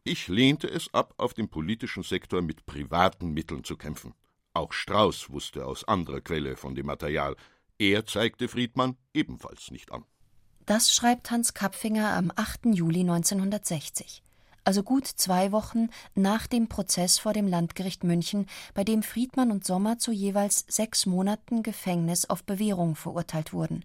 Ich 0.03 0.27
lehnte 0.27 0.67
es 0.67 0.93
ab, 0.93 1.13
auf 1.17 1.33
dem 1.33 1.47
politischen 1.47 2.03
Sektor 2.03 2.41
mit 2.41 2.65
privaten 2.65 3.31
Mitteln 3.31 3.63
zu 3.63 3.77
kämpfen. 3.77 4.13
Auch 4.53 4.73
Strauß 4.73 5.29
wusste 5.29 5.65
aus 5.65 5.83
anderer 5.85 6.21
Quelle 6.21 6.57
von 6.57 6.75
dem 6.75 6.87
Material. 6.87 7.35
Er 7.77 8.05
zeigte 8.05 8.47
Friedmann 8.47 8.97
ebenfalls 9.13 9.71
nicht 9.71 9.91
an. 9.91 10.03
Das 10.65 10.93
schreibt 10.93 11.31
Hans 11.31 11.53
Kapfinger 11.53 12.13
am 12.13 12.31
8. 12.35 12.65
Juli 12.73 13.01
1960. 13.01 14.21
also 14.63 14.83
gut 14.83 15.07
zwei 15.07 15.51
Wochen 15.51 15.89
nach 16.13 16.45
dem 16.47 16.67
Prozess 16.67 17.17
vor 17.17 17.33
dem 17.33 17.47
Landgericht 17.47 18.03
München, 18.03 18.45
bei 18.73 18.83
dem 18.83 19.01
Friedmann 19.03 19.51
und 19.51 19.65
Sommer 19.65 19.97
zu 19.97 20.11
jeweils 20.11 20.65
sechs 20.67 21.05
Monaten 21.05 21.63
Gefängnis 21.63 22.29
auf 22.29 22.43
Bewährung 22.43 22.95
verurteilt 22.95 23.53
wurden, 23.53 23.83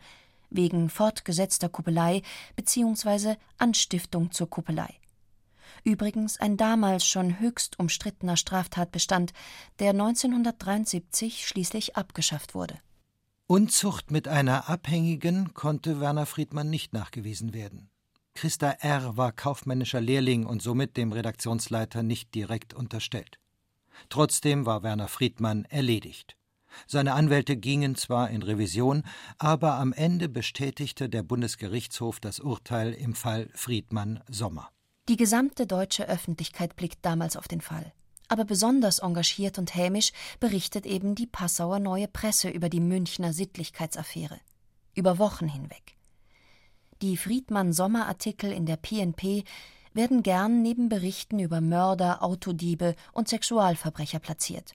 wegen 0.50 0.88
fortgesetzter 0.88 1.68
Kuppelei 1.68 2.22
bzw. 2.56 3.36
Anstiftung 3.58 4.30
zur 4.32 4.48
Kuppelei. 4.48 4.94
Übrigens 5.84 6.40
ein 6.40 6.56
damals 6.56 7.06
schon 7.06 7.38
höchst 7.38 7.78
umstrittener 7.78 8.36
Straftatbestand, 8.36 9.32
der 9.78 9.90
1973 9.90 11.46
schließlich 11.46 11.96
abgeschafft 11.96 12.54
wurde. 12.54 12.80
Unzucht 13.46 14.10
mit 14.10 14.26
einer 14.26 14.68
Abhängigen 14.68 15.54
konnte 15.54 16.00
Werner 16.00 16.26
Friedmann 16.26 16.68
nicht 16.68 16.92
nachgewiesen 16.92 17.54
werden. 17.54 17.88
Christa 18.34 18.70
R. 18.70 19.16
war 19.16 19.32
kaufmännischer 19.32 20.00
Lehrling 20.00 20.44
und 20.44 20.60
somit 20.60 20.96
dem 20.96 21.12
Redaktionsleiter 21.12 22.02
nicht 22.02 22.34
direkt 22.34 22.74
unterstellt. 22.74 23.38
Trotzdem 24.08 24.66
war 24.66 24.82
Werner 24.82 25.08
Friedmann 25.08 25.64
erledigt. 25.66 26.36
Seine 26.86 27.14
Anwälte 27.14 27.56
gingen 27.56 27.94
zwar 27.94 28.30
in 28.30 28.42
Revision, 28.42 29.02
aber 29.38 29.74
am 29.74 29.92
Ende 29.92 30.28
bestätigte 30.28 31.08
der 31.08 31.22
Bundesgerichtshof 31.22 32.20
das 32.20 32.40
Urteil 32.40 32.92
im 32.92 33.14
Fall 33.14 33.48
Friedmann 33.54 34.22
Sommer. 34.28 34.70
Die 35.08 35.16
gesamte 35.16 35.66
deutsche 35.66 36.08
Öffentlichkeit 36.08 36.76
blickt 36.76 36.98
damals 37.02 37.36
auf 37.36 37.48
den 37.48 37.60
Fall. 37.60 37.92
Aber 38.28 38.44
besonders 38.44 38.98
engagiert 38.98 39.58
und 39.58 39.74
hämisch 39.74 40.12
berichtet 40.40 40.84
eben 40.84 41.14
die 41.14 41.28
Passauer 41.28 41.78
Neue 41.78 42.08
Presse 42.08 42.48
über 42.48 42.68
die 42.68 42.80
Münchner 42.80 43.32
Sittlichkeitsaffäre. 43.32 44.40
Über 44.94 45.18
Wochen 45.18 45.48
hinweg. 45.48 45.96
Die 47.02 47.16
Friedmann-Sommer-Artikel 47.16 48.50
in 48.50 48.66
der 48.66 48.76
PNP 48.76 49.44
werden 49.92 50.22
gern 50.22 50.62
neben 50.62 50.88
Berichten 50.88 51.38
über 51.38 51.60
Mörder, 51.60 52.22
Autodiebe 52.22 52.96
und 53.12 53.28
Sexualverbrecher 53.28 54.18
platziert. 54.18 54.74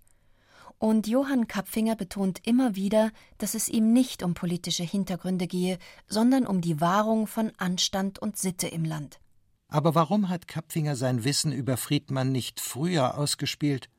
Und 0.82 1.06
Johann 1.06 1.48
Kapfinger 1.48 1.96
betont 1.96 2.40
immer 2.44 2.76
wieder, 2.76 3.12
dass 3.38 3.54
es 3.54 3.70
ihm 3.70 3.94
nicht 3.94 4.24
um 4.24 4.34
politische 4.34 4.82
Hintergründe 4.82 5.46
gehe, 5.46 5.78
sondern 6.08 6.48
um 6.48 6.60
die 6.60 6.82
Wahrung 6.82 7.28
von 7.28 7.52
Anstand 7.60 8.18
und 8.18 8.36
Sitte 8.36 8.68
im 8.68 8.84
Land. 8.84 9.20
Aber 9.68 9.94
warum 9.94 10.28
hat 10.28 10.48
Kapfinger 10.48 10.96
sein 10.96 11.24
Wissen 11.24 11.52
über 11.52 11.78
Friedmann 11.78 12.32
nicht 12.32 12.60
früher 12.60 13.16
ausgespielt? 13.16 13.90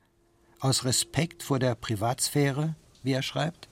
Aus 0.59 0.85
Respekt 0.85 1.45
vor 1.45 1.61
der 1.61 1.77
Privatsphäre, 1.77 2.75
wie 3.05 3.13
er 3.13 3.23
schreibt? 3.23 3.69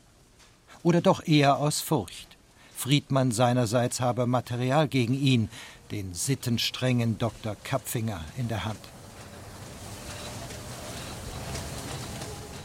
Oder 0.85 1.01
doch 1.01 1.27
eher 1.27 1.59
aus 1.59 1.81
Furcht? 1.81 2.39
Friedmann 2.77 3.33
seinerseits 3.33 4.01
habe 4.01 4.29
Material 4.29 4.87
gegen 4.87 5.15
ihn, 5.15 5.49
den 5.91 6.15
sittenstrengen 6.15 7.19
Dr. 7.19 7.57
Kapfinger, 7.57 8.25
in 8.37 8.47
der 8.47 8.67
Hand. 8.67 8.79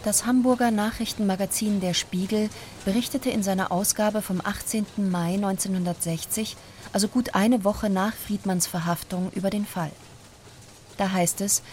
Das 0.05 0.27
Hamburger 0.27 0.69
Nachrichtenmagazin 0.69 1.81
Der 1.81 1.95
Spiegel 1.95 2.51
berichtete 2.85 3.31
in 3.31 3.41
seiner 3.41 3.71
Ausgabe 3.71 4.21
vom 4.21 4.39
18. 4.39 4.85
Mai 5.09 5.33
1960 5.33 6.55
also 6.93 7.07
gut 7.07 7.33
eine 7.33 7.63
Woche 7.63 7.89
nach 7.89 8.13
Friedmanns 8.13 8.67
Verhaftung, 8.67 9.31
über 9.33 9.49
den 9.49 9.65
Fall. 9.65 9.89
Da 10.97 11.11
heißt 11.11 11.41
es, 11.41 11.63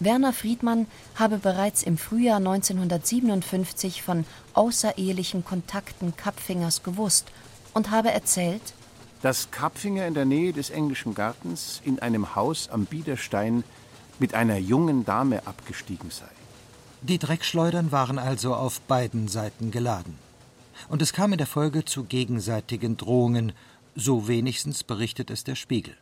Werner 0.00 0.32
Friedmann 0.32 0.86
habe 1.16 1.36
bereits 1.36 1.82
im 1.82 1.98
Frühjahr 1.98 2.38
1957 2.38 4.00
von 4.00 4.24
außerehelichen 4.54 5.44
Kontakten 5.44 6.16
Kapfingers 6.16 6.82
gewusst 6.82 7.26
und 7.74 7.90
habe 7.90 8.10
erzählt, 8.10 8.72
dass 9.20 9.50
Kapfinger 9.50 10.06
in 10.06 10.14
der 10.14 10.24
Nähe 10.24 10.54
des 10.54 10.70
Englischen 10.70 11.14
Gartens 11.14 11.82
in 11.84 11.98
einem 11.98 12.34
Haus 12.36 12.70
am 12.70 12.86
Biederstein 12.86 13.64
mit 14.18 14.32
einer 14.32 14.56
jungen 14.56 15.04
Dame 15.04 15.46
abgestiegen 15.46 16.10
sei. 16.10 16.41
Die 17.02 17.18
Dreckschleudern 17.18 17.90
waren 17.90 18.18
also 18.18 18.54
auf 18.54 18.80
beiden 18.82 19.28
Seiten 19.28 19.70
geladen. 19.70 20.16
Und 20.88 21.02
es 21.02 21.12
kam 21.12 21.32
in 21.32 21.38
der 21.38 21.46
Folge 21.46 21.84
zu 21.84 22.04
gegenseitigen 22.04 22.96
Drohungen 22.96 23.52
so 23.94 24.28
wenigstens 24.28 24.84
berichtet 24.84 25.30
es 25.30 25.44
der 25.44 25.54
Spiegel. 25.54 25.96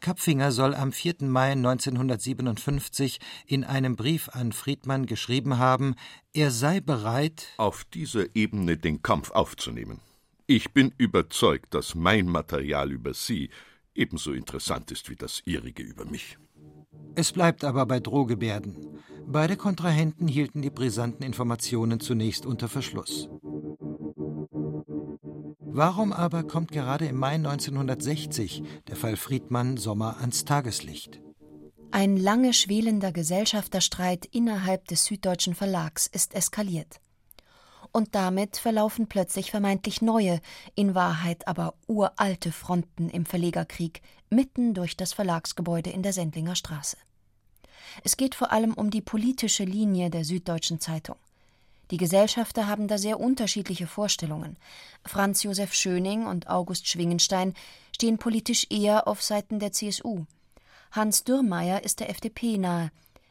Kapfinger 0.00 0.52
soll 0.52 0.74
am 0.74 0.92
4. 0.92 1.16
Mai 1.22 1.52
1957 1.52 3.18
in 3.46 3.64
einem 3.64 3.96
Brief 3.96 4.28
an 4.28 4.52
Friedmann 4.52 5.06
geschrieben 5.06 5.58
haben, 5.58 5.96
er 6.32 6.50
sei 6.50 6.80
bereit, 6.80 7.46
auf 7.56 7.84
dieser 7.84 8.36
Ebene 8.36 8.76
den 8.76 9.02
Kampf 9.02 9.30
aufzunehmen. 9.32 10.00
Ich 10.46 10.72
bin 10.72 10.94
überzeugt, 10.98 11.74
dass 11.74 11.94
mein 11.94 12.26
Material 12.26 12.92
über 12.92 13.12
Sie 13.12 13.50
ebenso 13.94 14.32
interessant 14.32 14.90
ist 14.92 15.10
wie 15.10 15.16
das 15.16 15.42
Ihrige 15.44 15.82
über 15.82 16.04
mich. 16.04 16.38
Es 17.16 17.32
bleibt 17.32 17.64
aber 17.64 17.84
bei 17.84 17.98
Drohgebärden. 17.98 18.76
Beide 19.30 19.58
Kontrahenten 19.58 20.26
hielten 20.26 20.62
die 20.62 20.70
brisanten 20.70 21.22
Informationen 21.22 22.00
zunächst 22.00 22.46
unter 22.46 22.66
Verschluss. 22.66 23.28
Warum 25.60 26.14
aber 26.14 26.44
kommt 26.44 26.72
gerade 26.72 27.04
im 27.04 27.16
Mai 27.16 27.34
1960 27.34 28.62
der 28.88 28.96
Fall 28.96 29.16
Friedmann 29.16 29.76
Sommer 29.76 30.16
ans 30.20 30.46
Tageslicht? 30.46 31.20
Ein 31.90 32.16
lange 32.16 32.54
schwelender 32.54 33.12
Gesellschafterstreit 33.12 34.24
innerhalb 34.24 34.88
des 34.88 35.04
Süddeutschen 35.04 35.54
Verlags 35.54 36.06
ist 36.06 36.34
eskaliert. 36.34 36.98
Und 37.92 38.14
damit 38.14 38.56
verlaufen 38.56 39.08
plötzlich 39.08 39.50
vermeintlich 39.50 40.00
neue, 40.00 40.40
in 40.74 40.94
Wahrheit 40.94 41.46
aber 41.46 41.74
uralte 41.86 42.50
Fronten 42.50 43.10
im 43.10 43.26
Verlegerkrieg 43.26 44.00
mitten 44.30 44.72
durch 44.72 44.96
das 44.96 45.12
Verlagsgebäude 45.12 45.90
in 45.90 46.02
der 46.02 46.14
Sendlinger 46.14 46.56
Straße. 46.56 46.96
Es 48.04 48.16
geht 48.16 48.34
vor 48.34 48.52
allem 48.52 48.74
um 48.74 48.90
die 48.90 49.00
politische 49.00 49.64
Linie 49.64 50.10
der 50.10 50.24
Süddeutschen 50.24 50.80
Zeitung. 50.80 51.16
Die 51.90 51.96
Gesellschafter 51.96 52.66
haben 52.66 52.86
da 52.86 52.98
sehr 52.98 53.18
unterschiedliche 53.18 53.86
Vorstellungen. 53.86 54.56
Franz 55.04 55.42
Josef 55.42 55.72
Schöning 55.72 56.26
und 56.26 56.48
August 56.48 56.86
Schwingenstein 56.86 57.54
stehen 57.92 58.18
politisch 58.18 58.66
eher 58.70 59.08
auf 59.08 59.22
Seiten 59.22 59.58
der 59.58 59.72
CSU. 59.72 60.26
Hans 60.90 61.24
Dürrmeier 61.24 61.82
ist 61.84 62.00
der 62.00 62.10
FDP 62.10 62.58
nahe, 62.58 62.90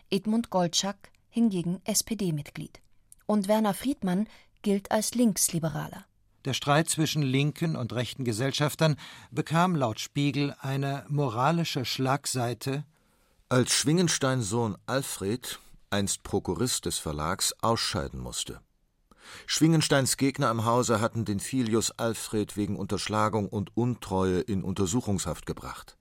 Edmund 0.09 0.49
Goldschagg 0.49 0.97
hingegen 1.29 1.81
SPD-Mitglied. 1.83 2.79
Und 3.25 3.47
Werner 3.47 3.73
Friedmann 3.73 4.27
gilt 4.61 4.91
als 4.91 5.13
Linksliberaler. 5.13 6.05
Der 6.45 6.53
Streit 6.53 6.89
zwischen 6.89 7.21
linken 7.21 7.75
und 7.75 7.93
rechten 7.93 8.23
Gesellschaftern 8.23 8.95
bekam 9.31 9.75
laut 9.75 9.99
Spiegel 9.99 10.55
eine 10.61 11.05
moralische 11.09 11.83
Schlagseite. 11.83 12.85
Als 13.49 13.71
Schwingensteins 13.71 14.49
Sohn 14.49 14.75
Alfred 14.87 15.61
einst 15.89 16.23
Prokurist 16.23 16.83
des 16.83 16.97
Verlags, 16.97 17.55
ausscheiden 17.61 18.19
musste. 18.19 18.59
Schwingensteins 19.45 20.17
Gegner 20.17 20.51
im 20.51 20.65
Hause 20.65 20.99
hatten 20.99 21.23
den 21.23 21.39
Filius 21.39 21.91
Alfred 21.91 22.57
wegen 22.57 22.75
Unterschlagung 22.75 23.47
und 23.47 23.77
Untreue 23.77 24.41
in 24.41 24.65
Untersuchungshaft 24.65 25.45
gebracht. 25.45 25.97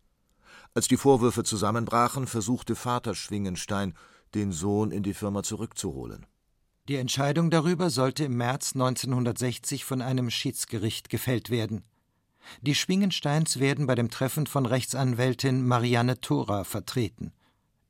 Als 0.74 0.88
die 0.88 0.96
Vorwürfe 0.96 1.44
zusammenbrachen, 1.44 2.26
versuchte 2.26 2.74
Vater 2.74 3.14
Schwingenstein, 3.14 3.94
den 4.34 4.50
Sohn 4.50 4.90
in 4.90 5.04
die 5.04 5.14
Firma 5.14 5.44
zurückzuholen. 5.44 6.26
Die 6.88 6.96
Entscheidung 6.96 7.50
darüber 7.50 7.90
sollte 7.90 8.24
im 8.24 8.36
März 8.36 8.72
1960 8.74 9.84
von 9.84 10.02
einem 10.02 10.30
Schiedsgericht 10.30 11.10
gefällt 11.10 11.50
werden. 11.50 11.84
Die 12.62 12.74
Schwingensteins 12.74 13.58
werden 13.58 13.86
bei 13.86 13.94
dem 13.94 14.10
Treffen 14.10 14.46
von 14.46 14.66
Rechtsanwältin 14.66 15.66
Marianne 15.66 16.20
Thora 16.20 16.64
vertreten 16.64 17.32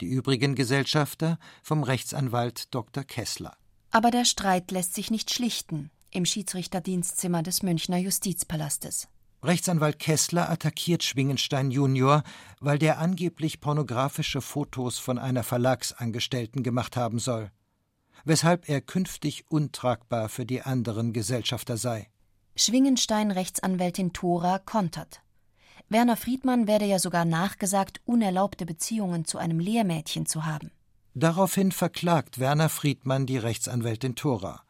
die 0.00 0.06
übrigen 0.06 0.54
Gesellschafter 0.54 1.38
vom 1.62 1.82
Rechtsanwalt 1.82 2.74
Dr. 2.74 3.04
Kessler. 3.04 3.56
Aber 3.90 4.10
der 4.10 4.24
Streit 4.24 4.70
lässt 4.70 4.94
sich 4.94 5.10
nicht 5.10 5.32
schlichten 5.32 5.90
im 6.10 6.24
Schiedsrichterdienstzimmer 6.24 7.42
des 7.42 7.62
Münchner 7.62 7.98
Justizpalastes. 7.98 9.08
Rechtsanwalt 9.42 9.98
Kessler 9.98 10.50
attackiert 10.50 11.02
Schwingenstein 11.02 11.70
Junior, 11.70 12.22
weil 12.60 12.78
der 12.78 12.98
angeblich 12.98 13.60
pornografische 13.60 14.40
Fotos 14.40 14.98
von 14.98 15.18
einer 15.18 15.42
Verlagsangestellten 15.42 16.62
gemacht 16.62 16.96
haben 16.96 17.18
soll, 17.18 17.50
weshalb 18.24 18.68
er 18.68 18.80
künftig 18.80 19.44
untragbar 19.50 20.28
für 20.28 20.46
die 20.46 20.62
anderen 20.62 21.12
Gesellschafter 21.12 21.76
sei. 21.76 22.08
Schwingenstein 22.58 23.30
Rechtsanwältin 23.32 24.14
Thora 24.14 24.58
kontert. 24.58 25.20
Werner 25.90 26.16
Friedmann 26.16 26.66
werde 26.66 26.86
ja 26.86 26.98
sogar 26.98 27.26
nachgesagt, 27.26 28.00
unerlaubte 28.06 28.64
Beziehungen 28.64 29.26
zu 29.26 29.36
einem 29.36 29.60
Lehrmädchen 29.60 30.24
zu 30.24 30.46
haben. 30.46 30.70
Daraufhin 31.12 31.70
verklagt 31.70 32.38
Werner 32.38 32.70
Friedmann 32.70 33.26
die 33.26 33.36
Rechtsanwältin 33.36 34.14
Thora. 34.14 34.62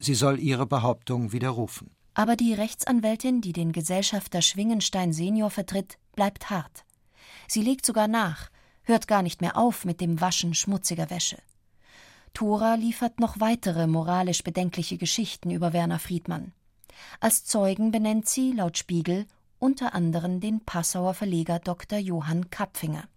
Sie 0.00 0.16
soll 0.16 0.40
ihre 0.40 0.66
Behauptung 0.66 1.30
widerrufen. 1.30 1.92
Aber 2.12 2.34
die 2.34 2.54
Rechtsanwältin, 2.54 3.40
die 3.40 3.52
den 3.52 3.70
Gesellschafter 3.70 4.42
Schwingenstein 4.42 5.12
Senior 5.12 5.50
vertritt, 5.50 5.96
bleibt 6.16 6.50
hart. 6.50 6.84
Sie 7.46 7.62
legt 7.62 7.86
sogar 7.86 8.08
nach, 8.08 8.50
hört 8.82 9.06
gar 9.06 9.22
nicht 9.22 9.40
mehr 9.40 9.56
auf 9.56 9.84
mit 9.84 10.00
dem 10.00 10.20
Waschen 10.20 10.54
schmutziger 10.54 11.08
Wäsche. 11.08 11.38
Thora 12.34 12.74
liefert 12.74 13.20
noch 13.20 13.38
weitere 13.38 13.86
moralisch 13.86 14.42
bedenkliche 14.42 14.98
Geschichten 14.98 15.50
über 15.52 15.72
Werner 15.72 16.00
Friedmann. 16.00 16.52
Als 17.20 17.44
Zeugen 17.44 17.90
benennt 17.90 18.28
sie, 18.28 18.52
laut 18.52 18.78
Spiegel, 18.78 19.26
unter 19.58 19.94
anderem 19.94 20.40
den 20.40 20.64
Passauer 20.64 21.14
Verleger 21.14 21.58
Dr. 21.58 21.98
Johann 21.98 22.50
Kapfinger. 22.50 23.08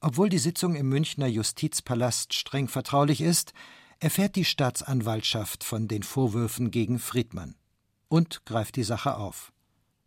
Obwohl 0.00 0.28
die 0.28 0.38
Sitzung 0.38 0.76
im 0.76 0.88
Münchner 0.88 1.26
Justizpalast 1.26 2.34
streng 2.34 2.68
vertraulich 2.68 3.20
ist, 3.20 3.52
erfährt 3.98 4.36
die 4.36 4.44
Staatsanwaltschaft 4.44 5.64
von 5.64 5.88
den 5.88 6.04
Vorwürfen 6.04 6.70
gegen 6.70 6.98
Friedmann 6.98 7.56
und 8.08 8.46
greift 8.46 8.76
die 8.76 8.84
Sache 8.84 9.16
auf. 9.16 9.52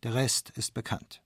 Der 0.03 0.13
Rest 0.13 0.51
ist 0.51 0.73
bekannt. 0.73 1.21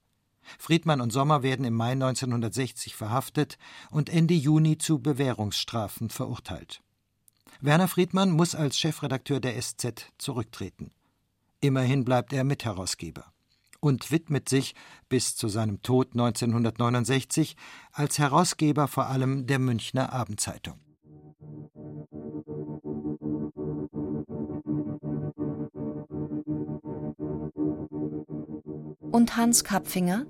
Friedmann 0.59 1.01
und 1.01 1.11
Sommer 1.11 1.43
werden 1.43 1.65
im 1.65 1.73
Mai 1.73 1.91
1960 1.91 2.95
verhaftet 2.95 3.57
und 3.89 4.09
Ende 4.09 4.33
Juni 4.33 4.77
zu 4.77 4.99
Bewährungsstrafen 4.99 6.09
verurteilt. 6.09 6.81
Werner 7.61 7.87
Friedmann 7.87 8.31
muss 8.31 8.53
als 8.53 8.77
Chefredakteur 8.77 9.39
der 9.39 9.59
SZ 9.59 10.11
zurücktreten. 10.17 10.91
Immerhin 11.65 12.05
bleibt 12.05 12.31
er 12.31 12.43
Mitherausgeber 12.43 13.25
und 13.79 14.11
widmet 14.11 14.47
sich 14.49 14.75
bis 15.09 15.35
zu 15.35 15.47
seinem 15.47 15.81
Tod 15.81 16.09
1969 16.11 17.55
als 17.91 18.19
Herausgeber 18.19 18.87
vor 18.87 19.07
allem 19.07 19.47
der 19.47 19.57
Münchner 19.57 20.13
Abendzeitung. 20.13 20.79
Und 29.11 29.35
Hans 29.35 29.63
Kapfinger? 29.63 30.27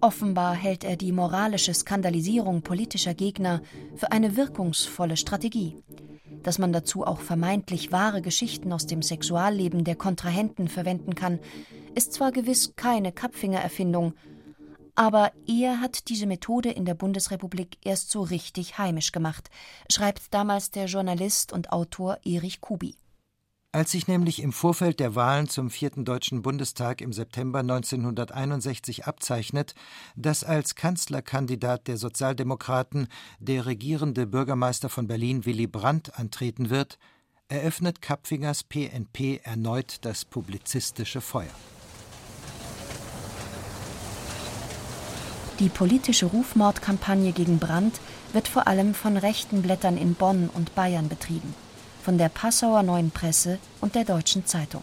Offenbar 0.00 0.54
hält 0.54 0.84
er 0.84 0.96
die 0.96 1.10
moralische 1.10 1.74
Skandalisierung 1.74 2.62
politischer 2.62 3.14
Gegner 3.14 3.60
für 3.96 4.12
eine 4.12 4.36
wirkungsvolle 4.36 5.16
Strategie. 5.16 5.82
Dass 6.44 6.58
man 6.58 6.72
dazu 6.72 7.04
auch 7.04 7.20
vermeintlich 7.20 7.90
wahre 7.90 8.22
Geschichten 8.22 8.72
aus 8.72 8.86
dem 8.86 9.02
Sexualleben 9.02 9.82
der 9.82 9.96
Kontrahenten 9.96 10.68
verwenden 10.68 11.16
kann, 11.16 11.40
ist 11.96 12.12
zwar 12.12 12.30
gewiss 12.30 12.74
keine 12.76 13.10
Kapfinger-Erfindung, 13.10 14.14
aber 14.94 15.32
er 15.48 15.80
hat 15.80 16.08
diese 16.08 16.26
Methode 16.26 16.70
in 16.70 16.84
der 16.84 16.94
Bundesrepublik 16.94 17.78
erst 17.82 18.10
so 18.10 18.22
richtig 18.22 18.78
heimisch 18.78 19.10
gemacht, 19.10 19.50
schreibt 19.90 20.32
damals 20.32 20.70
der 20.70 20.86
Journalist 20.86 21.52
und 21.52 21.72
Autor 21.72 22.18
Erich 22.24 22.60
Kubi. 22.60 22.96
Als 23.74 23.90
sich 23.90 24.06
nämlich 24.06 24.40
im 24.40 24.52
Vorfeld 24.52 25.00
der 25.00 25.16
Wahlen 25.16 25.48
zum 25.48 25.68
vierten 25.68 26.04
Deutschen 26.04 26.42
Bundestag 26.42 27.00
im 27.00 27.12
September 27.12 27.58
1961 27.58 29.06
abzeichnet, 29.06 29.74
dass 30.14 30.44
als 30.44 30.76
Kanzlerkandidat 30.76 31.88
der 31.88 31.96
Sozialdemokraten 31.96 33.08
der 33.40 33.66
regierende 33.66 34.28
Bürgermeister 34.28 34.88
von 34.88 35.08
Berlin 35.08 35.44
Willy 35.44 35.66
Brandt 35.66 36.16
antreten 36.16 36.70
wird, 36.70 37.00
eröffnet 37.48 38.00
Kapfingers 38.00 38.62
PNP 38.62 39.40
erneut 39.42 39.96
das 40.02 40.24
publizistische 40.24 41.20
Feuer. 41.20 41.50
Die 45.58 45.68
politische 45.68 46.26
Rufmordkampagne 46.26 47.32
gegen 47.32 47.58
Brandt 47.58 48.00
wird 48.32 48.46
vor 48.46 48.68
allem 48.68 48.94
von 48.94 49.16
rechten 49.16 49.62
Blättern 49.62 49.96
in 49.96 50.14
Bonn 50.14 50.48
und 50.48 50.76
Bayern 50.76 51.08
betrieben 51.08 51.56
von 52.04 52.18
der 52.18 52.28
Passauer 52.28 52.82
Neuen 52.82 53.10
Presse 53.10 53.58
und 53.80 53.94
der 53.94 54.04
Deutschen 54.04 54.44
Zeitung. 54.44 54.82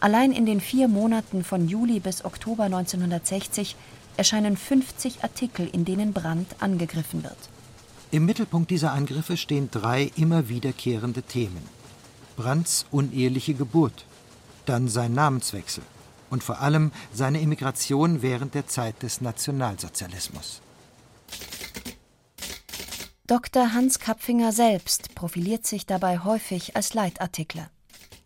Allein 0.00 0.32
in 0.32 0.44
den 0.44 0.60
vier 0.60 0.88
Monaten 0.88 1.44
von 1.44 1.68
Juli 1.68 2.00
bis 2.00 2.24
Oktober 2.24 2.64
1960 2.64 3.76
erscheinen 4.16 4.56
50 4.56 5.22
Artikel, 5.22 5.68
in 5.72 5.84
denen 5.84 6.12
Brandt 6.12 6.56
angegriffen 6.58 7.22
wird. 7.22 7.38
Im 8.10 8.24
Mittelpunkt 8.24 8.70
dieser 8.70 8.92
Angriffe 8.92 9.36
stehen 9.36 9.70
drei 9.70 10.10
immer 10.16 10.48
wiederkehrende 10.48 11.22
Themen. 11.22 11.62
Brandts 12.36 12.86
uneheliche 12.90 13.54
Geburt, 13.54 14.04
dann 14.64 14.88
sein 14.88 15.14
Namenswechsel 15.14 15.84
und 16.28 16.42
vor 16.42 16.60
allem 16.60 16.90
seine 17.12 17.40
Emigration 17.40 18.20
während 18.20 18.54
der 18.54 18.66
Zeit 18.66 19.02
des 19.02 19.20
Nationalsozialismus. 19.20 20.60
Dr. 23.26 23.72
Hans 23.72 23.98
Kapfinger 23.98 24.52
selbst 24.52 25.16
profiliert 25.16 25.66
sich 25.66 25.84
dabei 25.84 26.20
häufig 26.20 26.76
als 26.76 26.94
Leitartikler. 26.94 27.72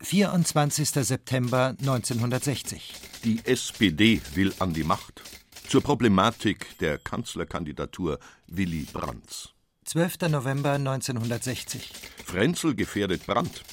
24. 0.01 0.89
September 0.89 1.75
1960. 1.79 2.93
Die 3.23 3.39
SPD 3.43 4.21
will 4.35 4.53
an 4.59 4.73
die 4.73 4.83
Macht. 4.83 5.23
Zur 5.67 5.81
Problematik 5.81 6.77
der 6.77 6.99
Kanzlerkandidatur 6.99 8.19
Willy 8.45 8.85
Brandts. 8.93 9.49
12. 9.85 10.29
November 10.29 10.73
1960. 10.73 11.93
Frenzel 12.23 12.75
gefährdet 12.75 13.25
Brandt. 13.25 13.63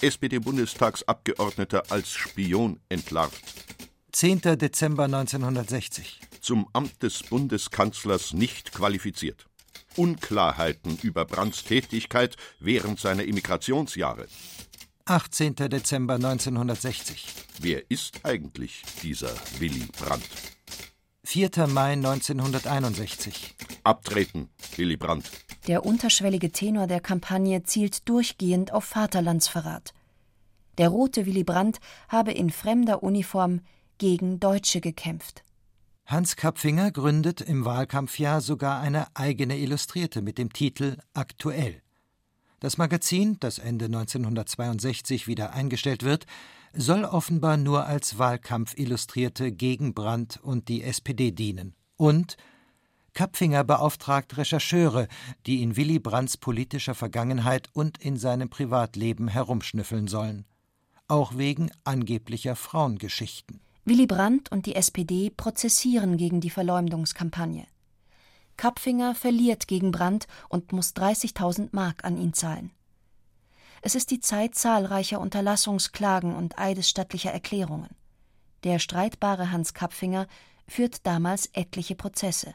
SPD-Bundestagsabgeordneter 0.00 1.92
als 1.92 2.10
Spion 2.10 2.80
entlarvt. 2.88 3.40
10. 4.10 4.40
Dezember 4.58 5.04
1960. 5.04 6.20
Zum 6.40 6.68
Amt 6.72 7.04
des 7.04 7.22
Bundeskanzlers 7.22 8.32
nicht 8.32 8.72
qualifiziert. 8.72 9.46
Unklarheiten 9.96 10.98
über 11.02 11.24
Brandts 11.24 11.64
Tätigkeit 11.64 12.36
während 12.60 13.00
seiner 13.00 13.24
Immigrationsjahre. 13.24 14.26
18. 15.04 15.56
Dezember 15.56 16.14
1960. 16.14 17.26
Wer 17.60 17.90
ist 17.90 18.20
eigentlich 18.24 18.82
dieser 19.02 19.32
Willy 19.58 19.86
Brandt? 19.98 20.28
4. 21.24 21.50
Mai 21.68 21.92
1961. 21.92 23.54
Abtreten, 23.84 24.48
Willy 24.76 24.96
Brandt. 24.96 25.30
Der 25.66 25.84
unterschwellige 25.86 26.52
Tenor 26.52 26.86
der 26.86 27.00
Kampagne 27.00 27.62
zielt 27.62 28.08
durchgehend 28.08 28.72
auf 28.72 28.84
Vaterlandsverrat. 28.84 29.92
Der 30.78 30.88
rote 30.88 31.26
Willy 31.26 31.44
Brandt 31.44 31.78
habe 32.08 32.32
in 32.32 32.50
fremder 32.50 33.02
Uniform 33.02 33.60
gegen 33.98 34.40
Deutsche 34.40 34.80
gekämpft. 34.80 35.44
Hans 36.06 36.36
Kapfinger 36.36 36.90
gründet 36.90 37.40
im 37.40 37.64
Wahlkampfjahr 37.64 38.40
sogar 38.40 38.80
eine 38.80 39.06
eigene 39.14 39.58
Illustrierte 39.58 40.20
mit 40.20 40.36
dem 40.36 40.52
Titel 40.52 40.98
Aktuell. 41.14 41.80
Das 42.60 42.76
Magazin, 42.76 43.38
das 43.40 43.58
Ende 43.58 43.86
1962 43.86 45.26
wieder 45.26 45.52
eingestellt 45.52 46.02
wird, 46.02 46.26
soll 46.74 47.04
offenbar 47.04 47.56
nur 47.56 47.86
als 47.86 48.18
Wahlkampfillustrierte 48.18 49.52
gegen 49.52 49.94
Brandt 49.94 50.38
und 50.42 50.68
die 50.68 50.82
SPD 50.82 51.30
dienen. 51.30 51.74
Und 51.96 52.36
Kapfinger 53.14 53.62
beauftragt 53.62 54.36
Rechercheure, 54.36 55.06
die 55.46 55.62
in 55.62 55.76
Willy 55.76 55.98
Brandts 55.98 56.36
politischer 56.36 56.94
Vergangenheit 56.94 57.68
und 57.72 57.98
in 57.98 58.16
seinem 58.16 58.48
Privatleben 58.48 59.28
herumschnüffeln 59.28 60.08
sollen. 60.08 60.46
Auch 61.08 61.36
wegen 61.36 61.70
angeblicher 61.84 62.56
Frauengeschichten. 62.56 63.60
Willy 63.84 64.06
Brandt 64.06 64.52
und 64.52 64.66
die 64.66 64.76
SPD 64.76 65.30
prozessieren 65.30 66.16
gegen 66.16 66.40
die 66.40 66.50
Verleumdungskampagne. 66.50 67.66
Kapfinger 68.56 69.16
verliert 69.16 69.66
gegen 69.66 69.90
Brandt 69.90 70.28
und 70.48 70.72
muss 70.72 70.94
30.000 70.94 71.70
Mark 71.72 72.04
an 72.04 72.16
ihn 72.16 72.32
zahlen. 72.32 72.70
Es 73.80 73.96
ist 73.96 74.12
die 74.12 74.20
Zeit 74.20 74.54
zahlreicher 74.54 75.20
Unterlassungsklagen 75.20 76.36
und 76.36 76.58
eidesstattlicher 76.58 77.32
Erklärungen. 77.32 77.90
Der 78.62 78.78
streitbare 78.78 79.50
Hans 79.50 79.74
Kapfinger 79.74 80.28
führt 80.68 81.04
damals 81.04 81.46
etliche 81.52 81.96
Prozesse. 81.96 82.54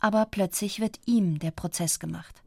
Aber 0.00 0.26
plötzlich 0.26 0.80
wird 0.80 0.98
ihm 1.06 1.38
der 1.38 1.52
Prozess 1.52 2.00
gemacht. 2.00 2.41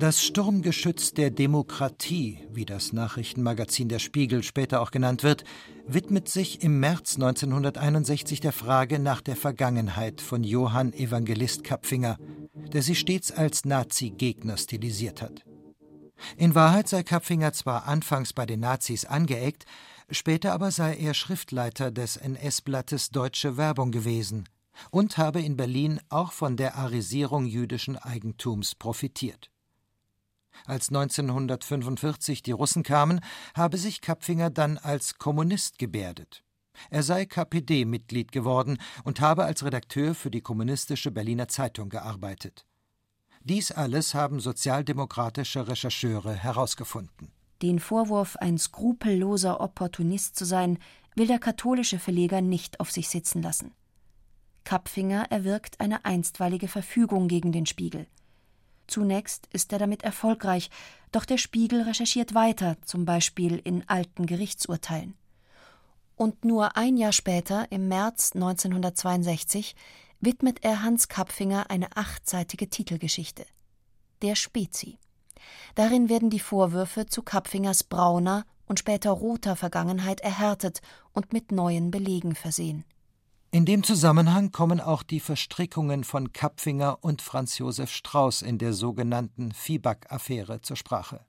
Das 0.00 0.24
Sturmgeschütz 0.24 1.12
der 1.12 1.30
Demokratie, 1.30 2.38
wie 2.50 2.64
das 2.64 2.94
Nachrichtenmagazin 2.94 3.90
Der 3.90 3.98
Spiegel 3.98 4.42
später 4.42 4.80
auch 4.80 4.92
genannt 4.92 5.22
wird, 5.22 5.44
widmet 5.86 6.26
sich 6.26 6.62
im 6.62 6.80
März 6.80 7.16
1961 7.16 8.40
der 8.40 8.52
Frage 8.52 8.98
nach 8.98 9.20
der 9.20 9.36
Vergangenheit 9.36 10.22
von 10.22 10.42
Johann 10.42 10.94
Evangelist 10.94 11.64
Kapfinger, 11.64 12.16
der 12.72 12.80
sich 12.80 12.98
stets 12.98 13.30
als 13.30 13.66
Nazi-Gegner 13.66 14.56
stilisiert 14.56 15.20
hat. 15.20 15.44
In 16.38 16.54
Wahrheit 16.54 16.88
sei 16.88 17.02
Kapfinger 17.02 17.52
zwar 17.52 17.86
anfangs 17.86 18.32
bei 18.32 18.46
den 18.46 18.60
Nazis 18.60 19.04
angeeckt, 19.04 19.66
später 20.10 20.54
aber 20.54 20.70
sei 20.70 20.96
er 20.96 21.12
Schriftleiter 21.12 21.90
des 21.90 22.16
NS-Blattes 22.16 23.10
Deutsche 23.10 23.58
Werbung 23.58 23.90
gewesen 23.90 24.48
und 24.90 25.18
habe 25.18 25.42
in 25.42 25.58
Berlin 25.58 26.00
auch 26.08 26.32
von 26.32 26.56
der 26.56 26.76
Arisierung 26.76 27.44
jüdischen 27.44 27.98
Eigentums 27.98 28.74
profitiert. 28.74 29.49
Als 30.70 30.90
1945 30.90 32.44
die 32.44 32.52
Russen 32.52 32.84
kamen, 32.84 33.20
habe 33.56 33.76
sich 33.76 34.00
Kapfinger 34.00 34.50
dann 34.50 34.78
als 34.78 35.18
Kommunist 35.18 35.80
gebärdet. 35.80 36.44
Er 36.90 37.02
sei 37.02 37.26
KPD-Mitglied 37.26 38.30
geworden 38.30 38.78
und 39.02 39.20
habe 39.20 39.46
als 39.46 39.64
Redakteur 39.64 40.14
für 40.14 40.30
die 40.30 40.42
kommunistische 40.42 41.10
Berliner 41.10 41.48
Zeitung 41.48 41.88
gearbeitet. 41.88 42.66
Dies 43.42 43.72
alles 43.72 44.14
haben 44.14 44.38
sozialdemokratische 44.38 45.66
Rechercheure 45.66 46.34
herausgefunden. 46.34 47.32
Den 47.62 47.80
Vorwurf, 47.80 48.36
ein 48.36 48.56
skrupelloser 48.56 49.60
Opportunist 49.60 50.36
zu 50.36 50.44
sein, 50.44 50.78
will 51.16 51.26
der 51.26 51.40
katholische 51.40 51.98
Verleger 51.98 52.42
nicht 52.42 52.78
auf 52.78 52.92
sich 52.92 53.08
sitzen 53.08 53.42
lassen. 53.42 53.72
Kapfinger 54.62 55.32
erwirkt 55.32 55.80
eine 55.80 56.04
einstweilige 56.04 56.68
Verfügung 56.68 57.26
gegen 57.26 57.50
den 57.50 57.66
Spiegel. 57.66 58.06
Zunächst 58.90 59.46
ist 59.52 59.72
er 59.72 59.78
damit 59.78 60.02
erfolgreich, 60.02 60.68
doch 61.12 61.24
der 61.24 61.38
Spiegel 61.38 61.82
recherchiert 61.82 62.34
weiter, 62.34 62.76
zum 62.84 63.04
Beispiel 63.04 63.60
in 63.62 63.88
alten 63.88 64.26
Gerichtsurteilen. 64.26 65.14
Und 66.16 66.44
nur 66.44 66.76
ein 66.76 66.96
Jahr 66.96 67.12
später, 67.12 67.70
im 67.70 67.86
März 67.86 68.32
1962, 68.34 69.76
widmet 70.18 70.64
er 70.64 70.82
Hans 70.82 71.06
Kapfinger 71.06 71.70
eine 71.70 71.96
achtseitige 71.96 72.68
Titelgeschichte. 72.68 73.46
Der 74.22 74.34
Spezi. 74.34 74.98
Darin 75.76 76.08
werden 76.08 76.28
die 76.28 76.40
Vorwürfe 76.40 77.06
zu 77.06 77.22
Kapfingers 77.22 77.84
brauner 77.84 78.44
und 78.66 78.80
später 78.80 79.12
roter 79.12 79.54
Vergangenheit 79.54 80.20
erhärtet 80.20 80.82
und 81.12 81.32
mit 81.32 81.52
neuen 81.52 81.92
Belegen 81.92 82.34
versehen. 82.34 82.84
In 83.52 83.64
dem 83.64 83.82
Zusammenhang 83.82 84.52
kommen 84.52 84.80
auch 84.80 85.02
die 85.02 85.18
Verstrickungen 85.18 86.04
von 86.04 86.32
Kapfinger 86.32 86.98
und 87.00 87.20
Franz 87.20 87.58
Josef 87.58 87.90
Strauß 87.90 88.42
in 88.42 88.58
der 88.58 88.72
sogenannten 88.72 89.50
Viehback-Affäre 89.50 90.60
zur 90.60 90.76
Sprache. 90.76 91.26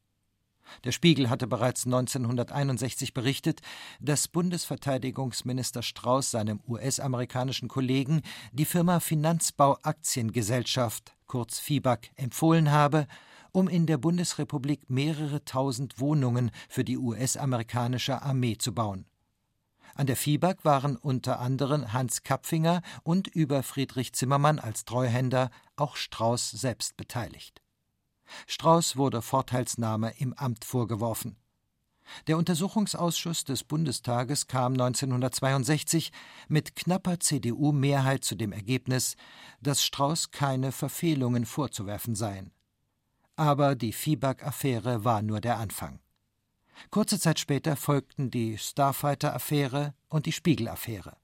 Der 0.84 0.92
Spiegel 0.92 1.32
hatte 1.32 1.48
bereits 1.48 1.88
1961 1.88 3.16
berichtet, 3.16 3.62
dass 4.00 4.28
Bundesverteidigungsminister 4.28 5.82
Strauß 5.82 6.30
seinem 6.30 6.62
US-amerikanischen 6.68 7.68
Kollegen 7.68 8.22
die 8.52 8.66
Firma 8.66 9.00
Finanzbau 9.00 9.80
Aktiengesellschaft, 9.82 11.16
kurz 11.26 11.58
FIBAC, 11.58 12.12
empfohlen 12.18 12.70
habe, 12.70 13.08
um 13.52 13.68
in 13.68 13.88
der 13.88 13.98
Bundesrepublik 13.98 14.92
mehrere 14.92 15.44
tausend 15.44 16.00
Wohnungen 16.00 16.52
für 16.70 16.84
die 16.84 17.00
US-amerikanische 17.00 18.22
Armee 18.22 18.60
zu 18.60 18.76
bauen. 18.76 19.08
An 19.96 20.08
der 20.08 20.16
FIBAG 20.16 20.64
waren 20.64 20.96
unter 20.96 21.40
anderem 21.40 21.94
Hans 21.94 22.24
Kapfinger 22.24 22.82
und 23.04 23.28
über 23.28 23.64
Friedrich 23.64 24.14
Zimmermann 24.14 24.60
als 24.60 24.86
Treuhänder 24.86 25.50
auch 25.76 25.96
Strauß 25.96 26.52
selbst 26.52 26.98
beteiligt. 26.98 27.62
Strauß 28.48 28.98
wurde 28.98 29.22
Vorteilsnahme 29.22 30.14
im 30.18 30.34
Amt 30.34 30.66
vorgeworfen. 30.66 31.38
Der 32.28 32.38
Untersuchungsausschuss 32.38 33.46
des 33.46 33.64
Bundestages 33.64 34.48
kam 34.48 34.74
1962 34.74 36.12
mit 36.48 36.76
knapper 36.76 37.20
CDU-Mehrheit 37.20 38.24
zu 38.24 38.36
dem 38.36 38.52
Ergebnis, 38.52 39.16
dass 39.62 39.84
Strauß 39.84 40.32
keine 40.32 40.72
Verfehlungen 40.72 41.46
vorzuwerfen 41.46 42.16
seien. 42.16 42.52
Aber 43.36 43.76
die 43.76 43.94
Viehback-Affäre 43.94 45.06
war 45.06 45.22
nur 45.22 45.40
der 45.40 45.58
Anfang. 45.58 46.01
Kurze 46.90 47.20
Zeit 47.20 47.40
später 47.40 47.76
folgten 47.76 48.32
die 48.32 48.58
Starfighter-Affäre 48.58 49.94
und 50.10 50.26
die 50.26 50.32
Spiegel-Affäre. 50.32 51.16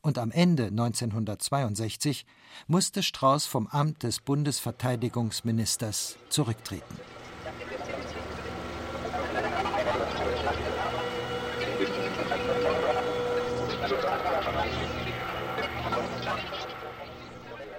Und 0.00 0.18
am 0.18 0.30
Ende 0.30 0.66
1962 0.66 2.24
musste 2.66 3.02
Strauß 3.02 3.46
vom 3.46 3.66
Amt 3.66 4.02
des 4.02 4.20
Bundesverteidigungsministers 4.20 6.16
zurücktreten. 6.28 6.96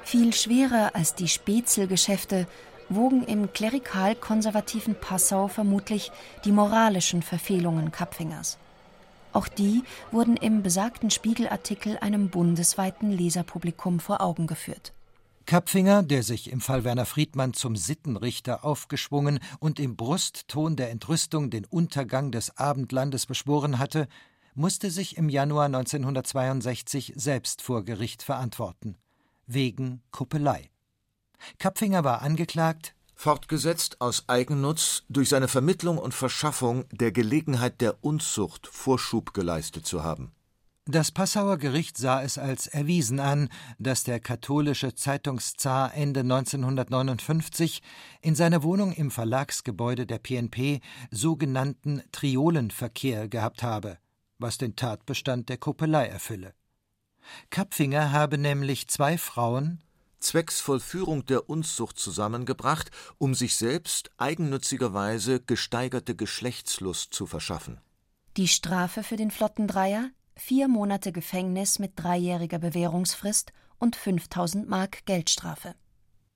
Viel 0.04 0.34
schwerer 0.34 0.96
als 0.96 1.14
die 1.14 1.28
Spätzelgeschäfte 1.28 2.48
wogen 2.90 3.24
im 3.24 3.54
klerikal-konservativen 3.54 4.96
Passau 4.96 5.48
vermutlich 5.48 6.12
die 6.46 6.52
moralischen 6.52 7.22
Verfehlungen 7.22 7.92
Kapfingers. 7.92 8.58
Auch 9.32 9.48
die 9.48 9.84
wurden 10.12 10.38
im 10.38 10.64
besagten 10.64 11.12
Spiegelartikel 11.12 11.98
einem 12.00 12.30
bundesweiten 12.30 13.12
Leserpublikum 13.12 14.00
vor 14.00 14.22
Augen 14.22 14.48
geführt. 14.48 14.94
Kapfinger, 15.46 16.04
der 16.04 16.22
sich 16.22 16.52
im 16.52 16.62
Fall 16.62 16.84
Werner 16.84 17.08
Friedmann 17.08 17.54
zum 17.54 17.76
Sittenrichter 17.76 18.64
aufgeschwungen 18.64 19.40
und 19.60 19.80
im 19.80 19.96
Brustton 19.96 20.76
der 20.76 20.92
Entrüstung 20.92 21.50
den 21.50 21.66
Untergang 21.66 22.32
des 22.32 22.56
Abendlandes 22.58 23.26
beschworen 23.26 23.80
hatte, 23.80 24.08
musste 24.54 24.92
sich 24.92 25.18
im 25.18 25.28
Januar 25.28 25.66
1962 25.66 27.14
selbst 27.16 27.64
vor 27.64 27.84
Gericht 27.84 28.22
verantworten. 28.22 28.96
Wegen 29.48 30.04
Kuppelei. 30.12 30.70
Kapfinger 31.58 32.04
war 32.04 32.22
angeklagt, 32.22 32.96
fortgesetzt 33.16 34.00
aus 34.00 34.24
Eigennutz 34.28 35.04
durch 35.10 35.30
seine 35.30 35.48
Vermittlung 35.48 35.98
und 35.98 36.14
Verschaffung 36.14 36.86
der 36.92 37.12
Gelegenheit 37.12 37.82
der 37.82 38.04
Unzucht 38.04 38.68
Vorschub 38.68 39.34
geleistet 39.34 39.86
zu 39.86 40.04
haben. 40.04 40.32
Das 40.86 41.12
Passauer 41.12 41.58
Gericht 41.58 41.98
sah 41.98 42.24
es 42.24 42.40
als 42.40 42.66
erwiesen 42.66 43.20
an, 43.20 43.50
dass 43.78 44.06
der 44.06 44.20
katholische 44.20 44.96
Zeitungszar 44.96 45.94
Ende 45.94 46.22
1959 46.22 47.84
in 48.22 48.34
seiner 48.34 48.64
Wohnung 48.64 48.94
im 48.94 49.12
Verlagsgebäude 49.12 50.08
der 50.08 50.18
PNP 50.18 50.80
sogenannten 51.12 52.02
Triolenverkehr 52.12 53.28
gehabt 53.28 53.62
habe, 53.62 54.00
was 54.40 54.58
den 54.58 54.76
Tatbestand 54.76 55.50
der 55.50 55.58
Kuppelei 55.58 56.08
erfülle. 56.08 56.56
Kapfinger 57.52 58.12
habe 58.12 58.40
nämlich 58.40 58.88
zwei 58.88 59.20
Frauen 59.20 59.84
zwecks 60.20 60.60
Vollführung 60.60 61.26
der 61.26 61.50
Unzucht 61.50 61.98
zusammengebracht, 61.98 62.92
um 63.18 63.36
sich 63.36 63.56
selbst 63.56 64.12
eigennützigerweise 64.18 65.40
gesteigerte 65.42 66.16
Geschlechtslust 66.16 67.14
zu 67.14 67.26
verschaffen. 67.26 67.82
Die 68.38 68.48
Strafe 68.48 69.04
für 69.04 69.16
den 69.16 69.32
Flottendreier? 69.32 70.10
Vier 70.36 70.68
Monate 70.68 71.12
Gefängnis 71.12 71.80
mit 71.80 71.94
dreijähriger 71.98 72.60
Bewährungsfrist 72.60 73.52
und 73.80 73.96
5000 73.96 74.70
Mark 74.70 75.06
Geldstrafe. 75.06 75.76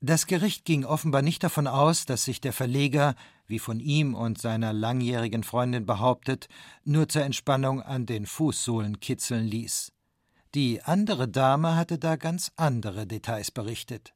Das 0.01 0.27
Gericht 0.27 0.65
ging 0.65 0.83
offenbar 0.83 1.21
nicht 1.21 1.43
davon 1.43 1.65
aus, 1.65 2.05
dass 2.05 2.25
sich 2.25 2.41
der 2.41 2.51
Verleger, 2.51 3.15
wie 3.47 3.57
von 3.57 3.79
ihm 3.79 4.15
und 4.15 4.37
seiner 4.37 4.73
langjährigen 4.73 5.43
Freundin 5.43 5.85
behauptet, 5.85 6.49
nur 6.83 7.07
zur 7.07 7.21
Entspannung 7.21 7.81
an 7.81 8.05
den 8.05 8.25
Fußsohlen 8.25 8.99
kitzeln 8.99 9.45
ließ. 9.45 9.92
Die 10.55 10.83
andere 10.83 11.27
Dame 11.27 11.75
hatte 11.75 11.97
da 11.97 12.15
ganz 12.15 12.51
andere 12.57 13.07
Details 13.07 13.49
berichtet. 13.49 14.13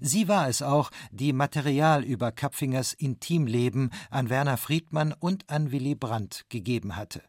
Sie 0.00 0.26
war 0.26 0.48
es 0.48 0.62
auch, 0.62 0.90
die 1.12 1.32
Material 1.32 2.04
über 2.04 2.32
Kapfingers 2.32 2.92
Intimleben 2.92 3.90
an 4.10 4.28
Werner 4.28 4.56
Friedmann 4.56 5.12
und 5.12 5.48
an 5.48 5.70
Willy 5.70 5.94
Brandt 5.94 6.44
gegeben 6.48 6.96
hatte. 6.96 7.22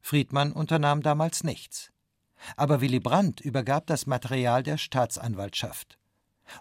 Friedmann 0.00 0.52
unternahm 0.52 1.02
damals 1.02 1.44
nichts. 1.44 1.90
Aber 2.56 2.80
Willy 2.80 3.00
Brandt 3.00 3.40
übergab 3.40 3.86
das 3.86 4.06
Material 4.06 4.62
der 4.62 4.78
Staatsanwaltschaft. 4.78 5.98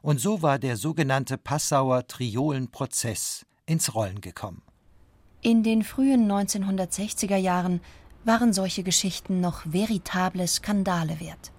Und 0.01 0.19
so 0.19 0.41
war 0.41 0.59
der 0.59 0.77
sogenannte 0.77 1.38
Passauer 1.38 2.07
Triolenprozess 2.07 3.45
ins 3.65 3.95
Rollen 3.95 4.21
gekommen. 4.21 4.62
In 5.41 5.63
den 5.63 5.83
frühen 5.83 6.31
1960er 6.31 7.36
Jahren 7.36 7.81
waren 8.25 8.53
solche 8.53 8.83
Geschichten 8.83 9.41
noch 9.41 9.62
veritable 9.65 10.47
Skandale 10.47 11.19
wert. 11.19 11.51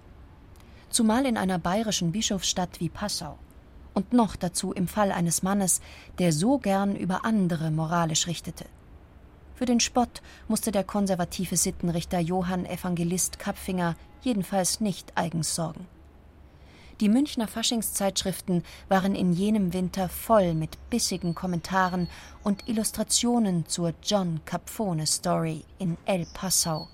Zumal 0.89 1.25
in 1.25 1.37
einer 1.37 1.59
bayerischen 1.59 2.11
Bischofsstadt 2.11 2.79
wie 2.79 2.89
Passau. 2.89 3.37
Und 3.93 4.13
noch 4.13 4.35
dazu 4.35 4.73
im 4.73 4.87
Fall 4.87 5.11
eines 5.11 5.43
Mannes, 5.43 5.81
der 6.19 6.33
so 6.33 6.57
gern 6.57 6.95
über 6.95 7.23
andere 7.23 7.71
moralisch 7.71 8.27
richtete. 8.27 8.65
Für 9.55 9.65
den 9.65 9.79
Spott 9.79 10.21
musste 10.49 10.71
der 10.71 10.83
konservative 10.83 11.55
Sittenrichter 11.55 12.19
Johann 12.19 12.65
Evangelist 12.65 13.39
Kapfinger 13.39 13.95
jedenfalls 14.21 14.81
nicht 14.81 15.13
eigens 15.15 15.55
sorgen. 15.55 15.87
Die 17.01 17.09
Münchner 17.09 17.49
Faschingszeitschriften 17.49 18.63
waren 18.87 19.15
in 19.15 19.33
jenem 19.33 19.73
Winter 19.73 20.07
voll 20.07 20.53
mit 20.53 20.77
bissigen 20.89 21.35
Kommentaren 21.35 22.07
und 22.41 22.69
Illustrationen 22.69 23.65
zur 23.67 23.93
John 24.01 24.39
Capone 24.45 25.05
Story 25.05 25.65
in 25.77 25.97
El 26.05 26.25
Passau, 26.33 26.87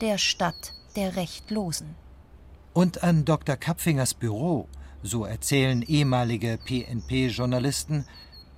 der 0.00 0.18
Stadt 0.18 0.72
der 0.96 1.14
Rechtlosen. 1.14 1.94
Und 2.72 3.04
an 3.04 3.24
Dr. 3.24 3.56
Kapfingers 3.56 4.14
Büro, 4.14 4.66
so 5.04 5.24
erzählen 5.24 5.82
ehemalige 5.82 6.58
PNP-Journalisten, 6.64 8.06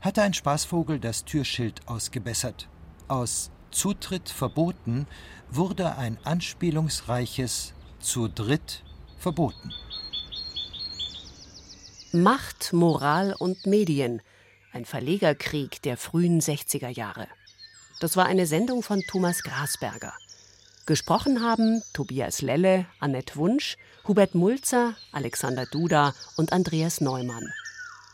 hatte 0.00 0.22
ein 0.22 0.32
Spaßvogel 0.32 0.98
das 0.98 1.26
Türschild 1.26 1.86
ausgebessert. 1.88 2.68
Aus 3.06 3.50
Zutritt 3.70 4.30
verboten 4.30 5.06
wurde 5.50 5.96
ein 5.96 6.16
anspielungsreiches 6.24 7.74
zu 7.98 8.28
dritt 8.28 8.82
verboten. 9.18 9.74
Macht, 12.12 12.72
Moral 12.72 13.36
und 13.38 13.66
Medien. 13.66 14.20
Ein 14.72 14.84
Verlegerkrieg 14.84 15.80
der 15.82 15.96
frühen 15.96 16.40
60er 16.40 16.88
Jahre. 16.88 17.28
Das 18.00 18.16
war 18.16 18.26
eine 18.26 18.46
Sendung 18.46 18.82
von 18.82 19.00
Thomas 19.02 19.44
Grasberger. 19.44 20.12
Gesprochen 20.86 21.40
haben 21.40 21.84
Tobias 21.92 22.42
Lelle, 22.42 22.86
Annette 22.98 23.36
Wunsch, 23.36 23.76
Hubert 24.08 24.34
Mulzer, 24.34 24.96
Alexander 25.12 25.66
Duda 25.66 26.12
und 26.36 26.52
Andreas 26.52 27.00
Neumann. 27.00 27.52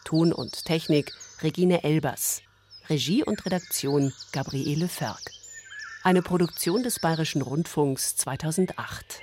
Ton 0.04 0.35
und 0.35 0.66
Technik 0.66 1.14
Regine 1.40 1.82
Elbers. 1.82 2.42
Regie 2.90 3.24
und 3.24 3.46
Redaktion 3.46 4.12
Gabriele 4.30 4.88
Förg. 4.88 5.22
Eine 6.02 6.20
Produktion 6.20 6.82
des 6.82 7.00
Bayerischen 7.00 7.40
Rundfunks 7.40 8.14
2008. 8.16 9.22